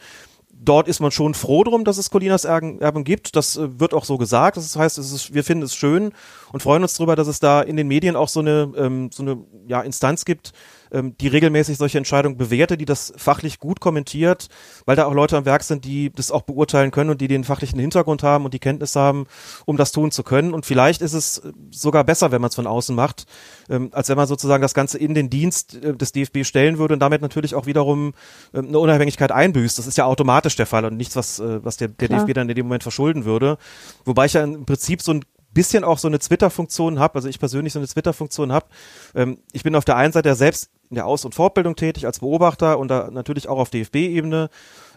[0.54, 3.36] Dort ist man schon froh drum, dass es Colinas Erben gibt.
[3.36, 4.58] Das äh, wird auch so gesagt.
[4.58, 6.12] Das heißt, ist, wir finden es schön
[6.52, 9.24] und freuen uns darüber, dass es da in den Medien auch so eine, ähm, so
[9.24, 9.38] eine
[9.68, 10.54] ja, Instanz gibt,
[10.92, 14.48] ähm, die regelmäßig solche Entscheidungen bewertet, die das fachlich gut kommentiert,
[14.86, 17.44] weil da auch Leute am Werk sind, die das auch beurteilen können und die den
[17.44, 19.26] fachlichen Hintergrund haben und die Kenntnis haben,
[19.66, 20.54] um das tun zu können.
[20.54, 23.26] Und vielleicht ist es sogar besser, wenn man es von außen macht,
[23.70, 26.94] ähm, als wenn man sozusagen das Ganze in den Dienst äh, des DFB stellen würde
[26.94, 28.14] und damit natürlich auch wiederum
[28.54, 29.78] ähm, eine Unabhängigkeit einbüßt.
[29.78, 32.50] Das ist ja automatisch der Fall und nichts, was, äh, was der, der DFB dann
[32.50, 33.58] in dem Moment verschulden würde.
[34.06, 35.24] Wobei ich ja im Prinzip so ein
[35.54, 38.68] bisschen auch so eine Twitter-Funktion habe, also ich persönlich so eine Twitter-Funktion habe.
[39.16, 42.06] Ähm, ich bin auf der einen Seite ja selbst in der Aus- und Fortbildung tätig
[42.06, 44.50] als Beobachter und da natürlich auch auf DFB-Ebene.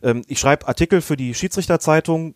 [0.03, 2.35] Ähm, ich schreibe Artikel für die Schiedsrichterzeitung.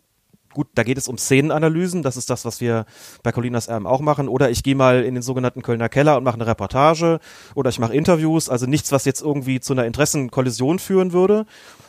[0.53, 2.85] Gut, da geht es um Szenenanalysen, das ist das, was wir
[3.21, 4.27] bei Colinas Erben auch machen.
[4.29, 7.19] Oder ich gehe mal in den sogenannten Kölner Keller und mache eine Reportage
[7.53, 11.45] oder ich mache Interviews, also nichts, was jetzt irgendwie zu einer Interessenkollision führen würde.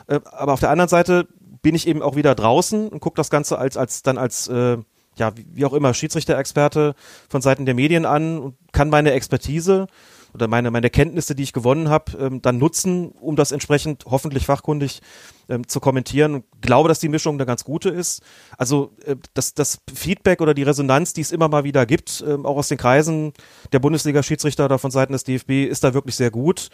[0.09, 1.29] Äh, aber auf der anderen Seite
[1.63, 4.79] bin ich eben auch wieder draußen und gucke das Ganze als, als dann als äh,
[5.17, 6.95] ja, wie auch immer, Schiedsrichterexperte
[7.29, 9.87] von Seiten der Medien an und kann meine Expertise
[10.35, 14.47] oder meine, meine Kenntnisse, die ich gewonnen habe, ähm, dann nutzen, um das entsprechend hoffentlich
[14.47, 15.01] fachkundig
[15.49, 16.35] ähm, zu kommentieren.
[16.35, 18.23] Und glaube, dass die Mischung eine ganz gute ist.
[18.57, 22.47] Also äh, das, das Feedback oder die Resonanz, die es immer mal wieder gibt, ähm,
[22.47, 23.33] auch aus den Kreisen
[23.73, 26.69] der Bundesliga-Schiedsrichter oder von Seiten des DFB, ist da wirklich sehr gut.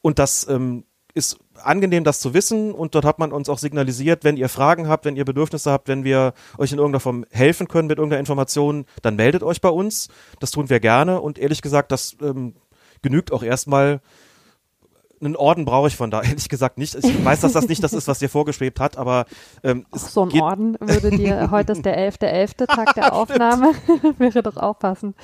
[0.00, 0.84] Und das ähm,
[1.14, 4.88] ist angenehm, das zu wissen und dort hat man uns auch signalisiert, wenn ihr Fragen
[4.88, 8.20] habt, wenn ihr Bedürfnisse habt, wenn wir euch in irgendeiner Form helfen können mit irgendeiner
[8.20, 10.08] Information, dann meldet euch bei uns.
[10.40, 12.54] Das tun wir gerne und ehrlich gesagt, das ähm,
[13.04, 14.00] genügt auch erstmal
[15.24, 16.94] einen Orden brauche ich von da, ehrlich gesagt nicht.
[16.94, 19.26] Ich weiß, dass das nicht das ist, was dir vorgeschwebt hat, aber
[19.62, 22.64] ähm, Ach, so ein Orden würde dir, heute ist der 11.11.
[22.64, 22.66] .11.
[22.66, 23.72] Tag der Aufnahme,
[24.18, 25.16] wäre doch auch passend.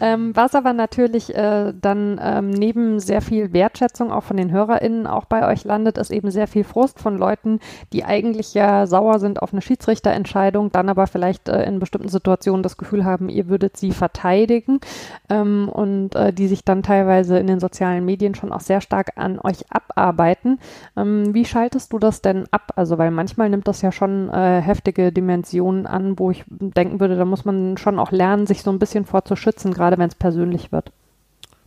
[0.00, 5.06] Ähm, was aber natürlich äh, dann ähm, neben sehr viel Wertschätzung auch von den HörerInnen
[5.06, 7.60] auch bei euch landet, ist eben sehr viel Frust von Leuten,
[7.92, 12.62] die eigentlich ja sauer sind auf eine Schiedsrichterentscheidung, dann aber vielleicht äh, in bestimmten Situationen
[12.62, 14.80] das Gefühl haben, ihr würdet sie verteidigen
[15.28, 19.12] ähm, und äh, die sich dann teilweise in den sozialen Medien schon auch sehr stark
[19.16, 20.58] an euch abarbeiten.
[20.96, 22.72] Ähm, wie schaltest du das denn ab?
[22.76, 27.16] Also, weil manchmal nimmt das ja schon äh, heftige Dimensionen an, wo ich denken würde,
[27.16, 30.72] da muss man schon auch lernen, sich so ein bisschen vorzuschützen, gerade wenn es persönlich
[30.72, 30.92] wird.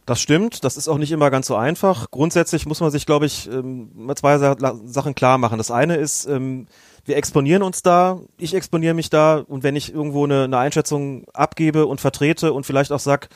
[0.07, 2.11] Das stimmt, das ist auch nicht immer ganz so einfach.
[2.11, 5.57] Grundsätzlich muss man sich, glaube ich, ähm, zwei Sachen klar machen.
[5.57, 6.67] Das eine ist, ähm,
[7.07, 11.25] wir exponieren uns da, ich exponiere mich da und wenn ich irgendwo eine, eine Einschätzung
[11.33, 13.29] abgebe und vertrete und vielleicht auch sag,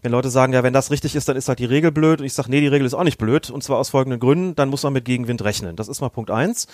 [0.00, 2.26] wenn Leute sagen, ja, wenn das richtig ist, dann ist halt die Regel blöd und
[2.26, 4.70] ich sage, nee, die Regel ist auch nicht blöd und zwar aus folgenden Gründen, dann
[4.70, 5.76] muss man mit Gegenwind rechnen.
[5.76, 6.68] Das ist mal Punkt eins.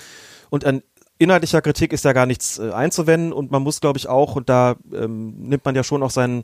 [0.49, 0.83] Und an
[1.19, 4.49] inhaltlicher Kritik ist ja gar nichts äh, einzuwenden und man muss, glaube ich, auch, und
[4.49, 6.43] da ähm, nimmt man ja schon auch sein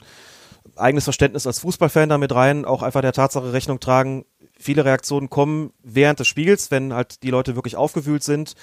[0.75, 4.25] eigenes Verständnis als Fußballfan damit rein, auch einfach der Tatsache Rechnung tragen,
[4.59, 8.57] viele Reaktionen kommen während des Spiels, wenn halt die Leute wirklich aufgewühlt sind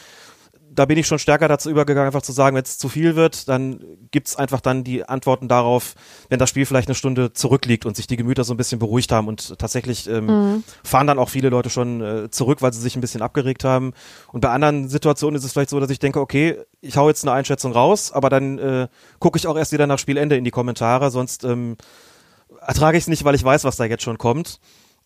[0.77, 3.49] da bin ich schon stärker dazu übergegangen, einfach zu sagen, wenn es zu viel wird,
[3.49, 5.95] dann gibt's einfach dann die Antworten darauf,
[6.29, 9.11] wenn das Spiel vielleicht eine Stunde zurückliegt und sich die Gemüter so ein bisschen beruhigt
[9.11, 9.27] haben.
[9.27, 10.63] Und tatsächlich ähm, mhm.
[10.83, 13.93] fahren dann auch viele Leute schon äh, zurück, weil sie sich ein bisschen abgeregt haben.
[14.31, 17.23] Und bei anderen Situationen ist es vielleicht so, dass ich denke, okay, ich hau jetzt
[17.23, 20.51] eine Einschätzung raus, aber dann äh, gucke ich auch erst wieder nach Spielende in die
[20.51, 21.75] Kommentare, sonst ähm,
[22.61, 24.59] ertrage ich es nicht, weil ich weiß, was da jetzt schon kommt.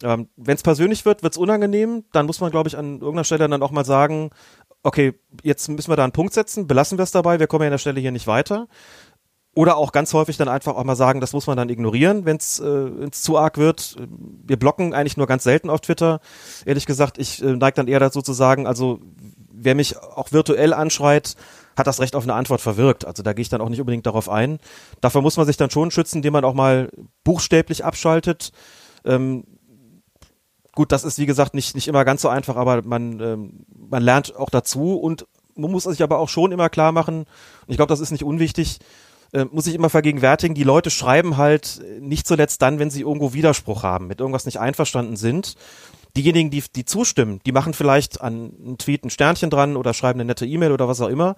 [0.03, 2.05] Ähm, Wenn es persönlich wird, wird es unangenehm.
[2.11, 4.31] Dann muss man, glaube ich, an irgendeiner Stelle dann auch mal sagen,
[4.83, 5.13] okay,
[5.43, 7.73] jetzt müssen wir da einen Punkt setzen, belassen wir es dabei, wir kommen ja an
[7.73, 8.67] der Stelle hier nicht weiter.
[9.53, 12.37] Oder auch ganz häufig dann einfach auch mal sagen, das muss man dann ignorieren, wenn
[12.37, 13.97] es äh, zu arg wird.
[14.45, 16.21] Wir blocken eigentlich nur ganz selten auf Twitter.
[16.65, 18.99] Ehrlich gesagt, ich äh, neige dann eher dazu zu sagen, also
[19.51, 21.35] wer mich auch virtuell anschreit,
[21.75, 23.05] hat das Recht auf eine Antwort verwirkt.
[23.05, 24.59] Also da gehe ich dann auch nicht unbedingt darauf ein.
[25.01, 26.89] Dafür muss man sich dann schon schützen, indem man auch mal
[27.25, 28.53] buchstäblich abschaltet.
[29.03, 29.43] Ähm,
[30.73, 34.01] gut, das ist wie gesagt nicht, nicht immer ganz so einfach, aber man, ähm, man
[34.01, 37.27] lernt auch dazu und man muss sich aber auch schon immer klar machen, und
[37.67, 38.79] ich glaube, das ist nicht unwichtig,
[39.33, 43.33] äh, muss ich immer vergegenwärtigen, die Leute schreiben halt nicht zuletzt dann, wenn sie irgendwo
[43.33, 45.55] Widerspruch haben, mit irgendwas nicht einverstanden sind.
[46.17, 50.19] Diejenigen, die, die zustimmen, die machen vielleicht an einen Tweet ein Sternchen dran oder schreiben
[50.19, 51.35] eine nette E-Mail oder was auch immer.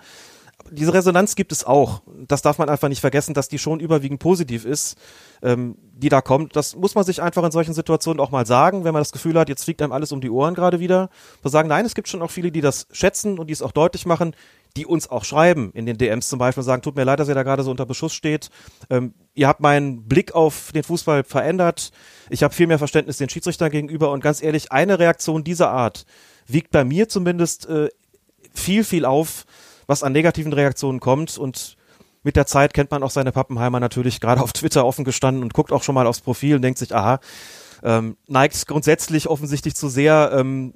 [0.72, 2.01] Diese Resonanz gibt es auch.
[2.28, 4.97] Das darf man einfach nicht vergessen, dass die schon überwiegend positiv ist
[5.43, 6.56] ähm, die da kommt.
[6.56, 9.38] Das muss man sich einfach in solchen Situationen auch mal sagen, wenn man das Gefühl
[9.38, 11.10] hat, jetzt fliegt einem alles um die Ohren gerade wieder.
[11.41, 13.72] Wir sagen, nein, es gibt schon auch viele, die das schätzen und die es auch
[13.72, 14.36] deutlich machen,
[14.76, 17.36] die uns auch schreiben in den DMs zum Beispiel, sagen, tut mir leid, dass ihr
[17.36, 18.49] da gerade so unter Beschuss steht.
[18.89, 21.91] Ähm, ihr habt meinen Blick auf den Fußball verändert.
[22.30, 26.06] Ich habe viel mehr Verständnis den Schiedsrichtern gegenüber und ganz ehrlich, eine Reaktion dieser Art
[26.47, 27.89] wiegt bei mir zumindest äh,
[28.54, 29.45] viel, viel auf,
[29.88, 31.77] was an negativen Reaktionen kommt und
[32.23, 35.53] mit der Zeit kennt man auch seine Pappenheimer natürlich gerade auf Twitter offen gestanden und
[35.53, 37.19] guckt auch schon mal aufs Profil und denkt sich, aha,
[37.84, 40.73] ähm, neigt grundsätzlich offensichtlich zu sehr ähm,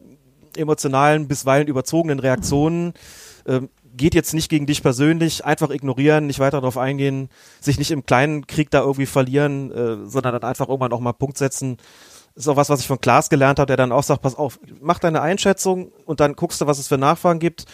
[0.57, 2.93] emotionalen, bisweilen überzogenen Reaktionen.
[3.47, 7.29] Ähm, geht jetzt nicht gegen dich persönlich, einfach ignorieren, nicht weiter darauf eingehen,
[7.59, 11.13] sich nicht im kleinen Krieg da irgendwie verlieren, äh, sondern dann einfach irgendwann auch mal
[11.13, 11.77] Punkt setzen.
[12.35, 14.59] Ist auch was, was ich von Klaas gelernt habe, der dann auch sagt, pass auf,
[14.79, 17.65] mach deine Einschätzung und dann guckst du, was es für Nachfragen gibt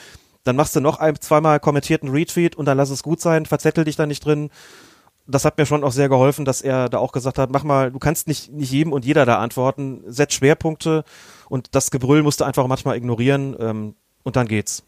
[0.44, 3.86] dann machst du noch ein, zweimal kommentierten Retweet und dann lass es gut sein, verzettel
[3.86, 4.50] dich da nicht drin.
[5.26, 7.92] Das hat mir schon auch sehr geholfen, dass er da auch gesagt hat, mach mal,
[7.92, 11.06] du kannst nicht, nicht jedem und jeder da antworten, setz Schwerpunkte
[11.48, 14.84] und das Gebrüll musst du einfach manchmal ignorieren ähm, und dann geht's.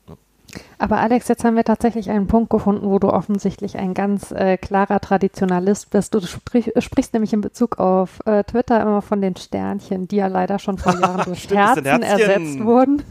[0.77, 4.57] Aber Alex, jetzt haben wir tatsächlich einen Punkt gefunden, wo du offensichtlich ein ganz äh,
[4.57, 6.13] klarer Traditionalist bist.
[6.13, 10.27] Du sprich, sprichst nämlich in Bezug auf äh, Twitter immer von den Sternchen, die ja
[10.27, 13.03] leider schon vor Jahren durch Stimmt, Herzen ersetzt wurden.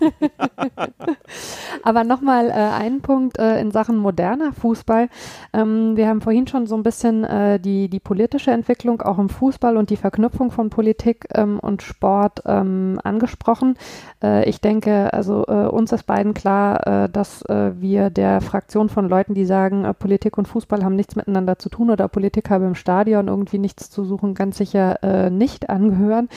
[1.82, 5.08] Aber nochmal äh, einen Punkt äh, in Sachen moderner Fußball.
[5.52, 9.28] Ähm, wir haben vorhin schon so ein bisschen äh, die, die politische Entwicklung auch im
[9.28, 13.78] Fußball und die Verknüpfung von Politik ähm, und Sport ähm, angesprochen.
[14.22, 18.90] Äh, ich denke, also äh, uns ist beiden klar, dass dass äh, wir der Fraktion
[18.90, 22.50] von Leuten, die sagen, äh, Politik und Fußball haben nichts miteinander zu tun oder Politik
[22.50, 26.28] habe im Stadion irgendwie nichts zu suchen, ganz sicher äh, nicht angehören.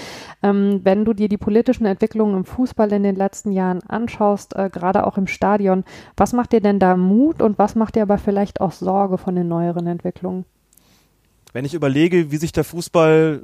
[0.41, 4.69] Ähm, wenn du dir die politischen Entwicklungen im Fußball in den letzten Jahren anschaust, äh,
[4.71, 5.83] gerade auch im Stadion,
[6.15, 9.35] was macht dir denn da Mut und was macht dir aber vielleicht auch Sorge von
[9.35, 10.45] den neueren Entwicklungen?
[11.51, 13.41] Wenn ich überlege, wie sich der Fußball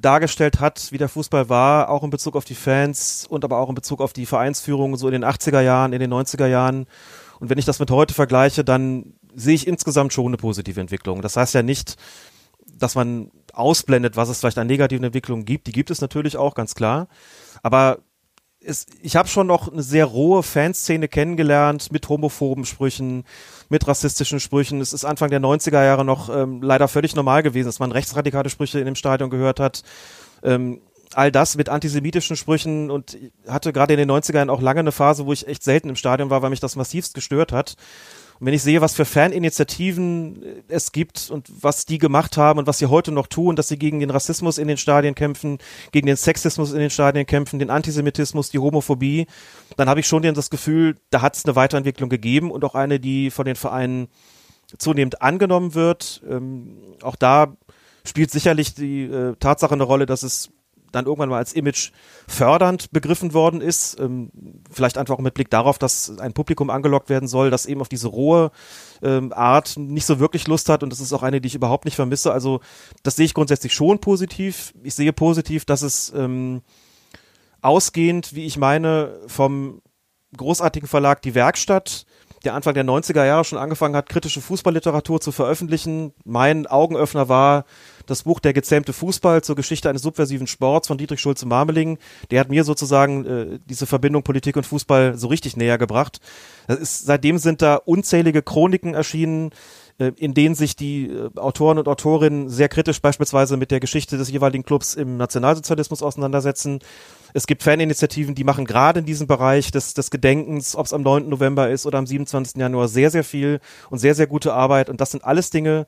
[0.00, 3.68] dargestellt hat, wie der Fußball war, auch in Bezug auf die Fans und aber auch
[3.68, 6.86] in Bezug auf die Vereinsführung so in den 80er Jahren, in den 90er Jahren.
[7.38, 11.22] Und wenn ich das mit heute vergleiche, dann sehe ich insgesamt schon eine positive Entwicklung.
[11.22, 11.96] Das heißt ja nicht,
[12.78, 15.66] dass man ausblendet, was es vielleicht an negativen Entwicklungen gibt.
[15.66, 17.08] Die gibt es natürlich auch, ganz klar.
[17.62, 17.98] Aber
[18.64, 23.24] es, ich habe schon noch eine sehr rohe Fanszene kennengelernt mit homophoben Sprüchen,
[23.68, 24.80] mit rassistischen Sprüchen.
[24.80, 28.50] Es ist Anfang der 90er Jahre noch ähm, leider völlig normal gewesen, dass man rechtsradikale
[28.50, 29.82] Sprüche in dem Stadion gehört hat.
[30.42, 30.80] Ähm,
[31.14, 35.26] all das mit antisemitischen Sprüchen und hatte gerade in den 90ern auch lange eine Phase,
[35.26, 37.76] wo ich echt selten im Stadion war, weil mich das massivst gestört hat.
[38.40, 42.58] Und wenn ich sehe, was für Faninitiativen äh, es gibt und was die gemacht haben
[42.58, 45.58] und was sie heute noch tun, dass sie gegen den Rassismus in den Stadien kämpfen,
[45.92, 49.26] gegen den Sexismus in den Stadien kämpfen, den Antisemitismus, die Homophobie,
[49.76, 52.98] dann habe ich schon das Gefühl, da hat es eine Weiterentwicklung gegeben und auch eine,
[52.98, 54.08] die von den Vereinen
[54.78, 56.22] zunehmend angenommen wird.
[56.28, 57.56] Ähm, auch da
[58.06, 60.50] spielt sicherlich die äh, Tatsache eine Rolle, dass es
[60.92, 61.92] dann irgendwann mal als Image
[62.26, 63.98] fördernd begriffen worden ist.
[64.00, 64.30] Ähm,
[64.70, 67.88] vielleicht einfach auch mit Blick darauf, dass ein Publikum angelockt werden soll, das eben auf
[67.88, 68.50] diese rohe
[69.02, 71.84] ähm, Art nicht so wirklich Lust hat und das ist auch eine, die ich überhaupt
[71.84, 72.32] nicht vermisse.
[72.32, 72.60] Also
[73.02, 74.74] das sehe ich grundsätzlich schon positiv.
[74.82, 76.62] Ich sehe positiv, dass es ähm,
[77.62, 79.82] ausgehend, wie ich meine, vom
[80.36, 82.06] großartigen Verlag Die Werkstatt
[82.44, 86.12] der Anfang der 90er Jahre schon angefangen hat, kritische Fußballliteratur zu veröffentlichen.
[86.24, 87.64] Mein Augenöffner war
[88.06, 91.98] das Buch Der gezähmte Fußball zur Geschichte eines subversiven Sports von Dietrich Schulze-Marmeling.
[92.30, 96.20] Der hat mir sozusagen äh, diese Verbindung Politik und Fußball so richtig näher gebracht.
[96.66, 99.50] Ist, seitdem sind da unzählige Chroniken erschienen,
[100.08, 104.30] in denen sich die äh, Autoren und Autorinnen sehr kritisch beispielsweise mit der Geschichte des
[104.30, 106.80] jeweiligen Clubs im Nationalsozialismus auseinandersetzen.
[107.34, 111.02] Es gibt Faninitiativen, die machen gerade in diesem Bereich des, des Gedenkens, ob es am
[111.02, 111.28] 9.
[111.28, 112.56] November ist oder am 27.
[112.56, 114.88] Januar, sehr, sehr viel und sehr, sehr gute Arbeit.
[114.90, 115.86] Und das sind alles Dinge,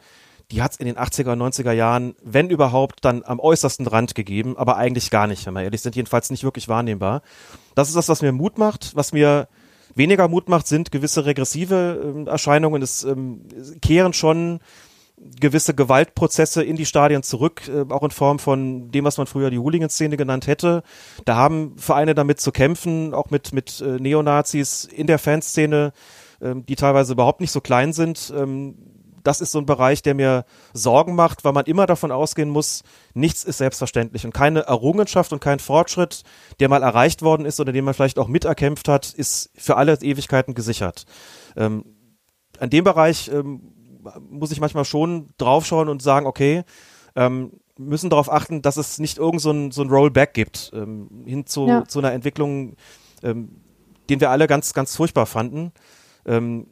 [0.51, 4.15] die hat es in den 80er und 90er Jahren, wenn überhaupt, dann am äußersten Rand
[4.15, 7.23] gegeben, aber eigentlich gar nicht, wenn wir ehrlich sind, jedenfalls nicht wirklich wahrnehmbar.
[7.75, 8.95] Das ist das, was mir Mut macht.
[8.95, 9.49] Was mir
[9.95, 12.83] weniger Mut macht, sind gewisse regressive äh, Erscheinungen.
[12.83, 13.43] Es ähm,
[13.81, 14.61] kehren schon
[15.41, 19.51] gewisse Gewaltprozesse in die Stadien zurück, äh, auch in Form von dem, was man früher
[19.51, 20.83] die Hooligan-Szene genannt hätte.
[21.25, 25.93] Da haben Vereine damit zu kämpfen, auch mit, mit äh, Neonazis in der Fanszene,
[26.41, 28.33] ähm, die teilweise überhaupt nicht so klein sind.
[29.23, 32.83] Das ist so ein Bereich, der mir Sorgen macht, weil man immer davon ausgehen muss,
[33.15, 36.23] nichts ist selbstverständlich und keine Errungenschaft und kein Fortschritt,
[36.61, 39.95] der mal erreicht worden ist oder den man vielleicht auch miterkämpft hat, ist für alle
[39.95, 41.05] Ewigkeiten gesichert.
[41.57, 41.85] Ähm,
[42.59, 43.73] an dem Bereich ähm,
[44.29, 46.65] muss ich manchmal schon draufschauen und sagen, okay,
[47.15, 51.25] ähm, müssen darauf achten, dass es nicht irgend so ein, so ein Rollback gibt ähm,
[51.27, 51.85] hin zu, ja.
[51.87, 52.77] zu einer Entwicklung,
[53.23, 53.61] ähm,
[54.11, 55.73] den wir alle ganz, ganz furchtbar fanden.
[56.27, 56.67] Ähm,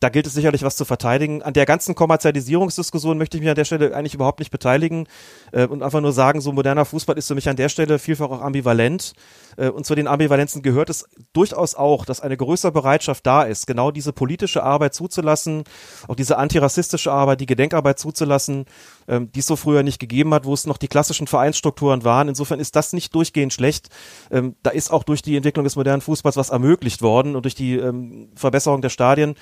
[0.00, 1.42] da gilt es sicherlich was zu verteidigen.
[1.42, 5.08] An der ganzen Kommerzialisierungsdiskussion möchte ich mich an der Stelle eigentlich überhaupt nicht beteiligen
[5.52, 8.30] äh, und einfach nur sagen, so moderner Fußball ist für mich an der Stelle vielfach
[8.30, 9.14] auch ambivalent.
[9.56, 13.66] Äh, und zu den Ambivalenzen gehört es durchaus auch, dass eine größere Bereitschaft da ist,
[13.66, 15.64] genau diese politische Arbeit zuzulassen,
[16.06, 18.66] auch diese antirassistische Arbeit, die Gedenkarbeit zuzulassen,
[19.08, 22.28] ähm, die es so früher nicht gegeben hat, wo es noch die klassischen Vereinsstrukturen waren.
[22.28, 23.88] Insofern ist das nicht durchgehend schlecht.
[24.30, 27.56] Ähm, da ist auch durch die Entwicklung des modernen Fußballs was ermöglicht worden und durch
[27.56, 29.34] die ähm, Verbesserung der Stadien.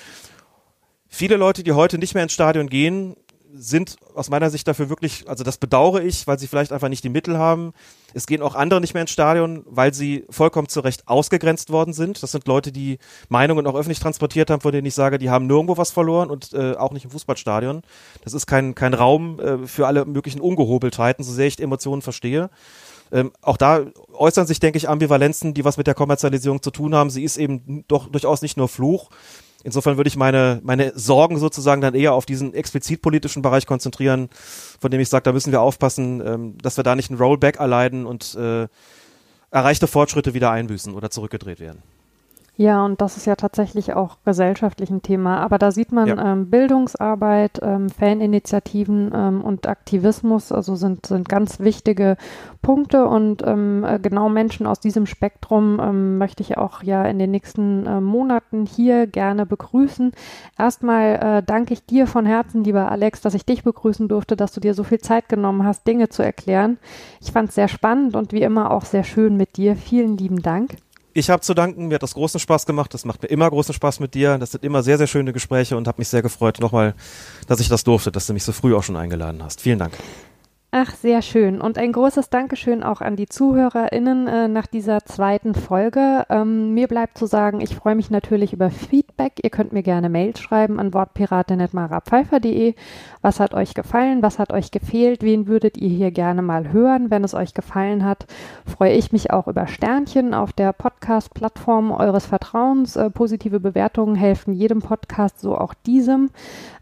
[1.09, 3.15] Viele Leute, die heute nicht mehr ins Stadion gehen,
[3.53, 7.03] sind aus meiner Sicht dafür wirklich, also das bedauere ich, weil sie vielleicht einfach nicht
[7.03, 7.73] die Mittel haben.
[8.13, 11.93] Es gehen auch andere nicht mehr ins Stadion, weil sie vollkommen zu Recht ausgegrenzt worden
[11.93, 12.21] sind.
[12.21, 12.99] Das sind Leute, die
[13.29, 16.53] Meinungen auch öffentlich transportiert haben, von denen ich sage, die haben nirgendwo was verloren und
[16.53, 17.81] äh, auch nicht im Fußballstadion.
[18.23, 22.49] Das ist kein, kein Raum äh, für alle möglichen Ungehobeltheiten, so sehr ich Emotionen verstehe.
[23.11, 26.93] Ähm, auch da äußern sich, denke ich, Ambivalenzen, die was mit der Kommerzialisierung zu tun
[26.93, 27.09] haben.
[27.09, 29.09] Sie ist eben doch durchaus nicht nur Fluch,
[29.67, 34.29] Insofern würde ich meine, meine Sorgen sozusagen dann eher auf diesen explizit politischen Bereich konzentrieren,
[34.79, 37.57] von dem ich sage, da müssen wir aufpassen, ähm, dass wir da nicht einen Rollback
[37.57, 38.69] erleiden und äh,
[39.51, 41.83] erreichte Fortschritte wieder einbüßen oder zurückgedreht werden.
[42.59, 45.37] Ja, und das ist ja tatsächlich auch gesellschaftlich ein Thema.
[45.41, 46.33] Aber da sieht man ja.
[46.33, 52.17] ähm, Bildungsarbeit, ähm, Faninitiativen ähm, und Aktivismus, also sind, sind ganz wichtige
[52.63, 53.05] Punkte.
[53.05, 57.29] Und ähm, äh, genau Menschen aus diesem Spektrum ähm, möchte ich auch ja in den
[57.29, 60.11] nächsten äh, Monaten hier gerne begrüßen.
[60.57, 64.51] Erstmal äh, danke ich dir von Herzen, lieber Alex, dass ich dich begrüßen durfte, dass
[64.51, 66.79] du dir so viel Zeit genommen hast, Dinge zu erklären.
[67.21, 69.75] Ich fand es sehr spannend und wie immer auch sehr schön mit dir.
[69.75, 70.77] Vielen lieben Dank.
[71.17, 72.93] Ich habe zu danken, mir hat das großen Spaß gemacht.
[72.93, 74.37] Das macht mir immer großen Spaß mit dir.
[74.37, 76.93] Das sind immer sehr, sehr schöne Gespräche und habe mich sehr gefreut nochmal,
[77.47, 79.61] dass ich das durfte, dass du mich so früh auch schon eingeladen hast.
[79.61, 79.93] Vielen Dank.
[80.69, 81.59] Ach, sehr schön.
[81.59, 86.27] Und ein großes Dankeschön auch an die ZuhörerInnen äh, nach dieser zweiten Folge.
[86.29, 89.06] Ähm, mir bleibt zu sagen, ich freue mich natürlich über Feedback.
[89.43, 92.75] Ihr könnt mir gerne Mails schreiben an wortpiratin.marapfeifer.de.
[93.21, 94.21] Was hat euch gefallen?
[94.21, 95.23] Was hat euch gefehlt?
[95.23, 97.09] Wen würdet ihr hier gerne mal hören?
[97.09, 98.25] Wenn es euch gefallen hat,
[98.65, 102.95] freue ich mich auch über Sternchen auf der Podcast-Plattform eures Vertrauens.
[102.95, 106.29] Äh, positive Bewertungen helfen jedem Podcast, so auch diesem.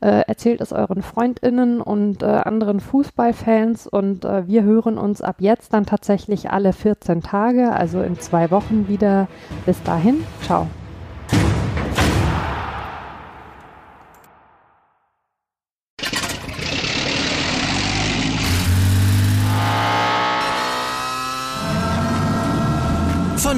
[0.02, 5.38] Äh, erzählt es euren FreundInnen und äh, anderen Fußballfans und äh, wir hören uns ab
[5.40, 9.28] jetzt dann tatsächlich alle 14 Tage, also in zwei Wochen wieder.
[9.66, 10.68] Bis dahin, ciao.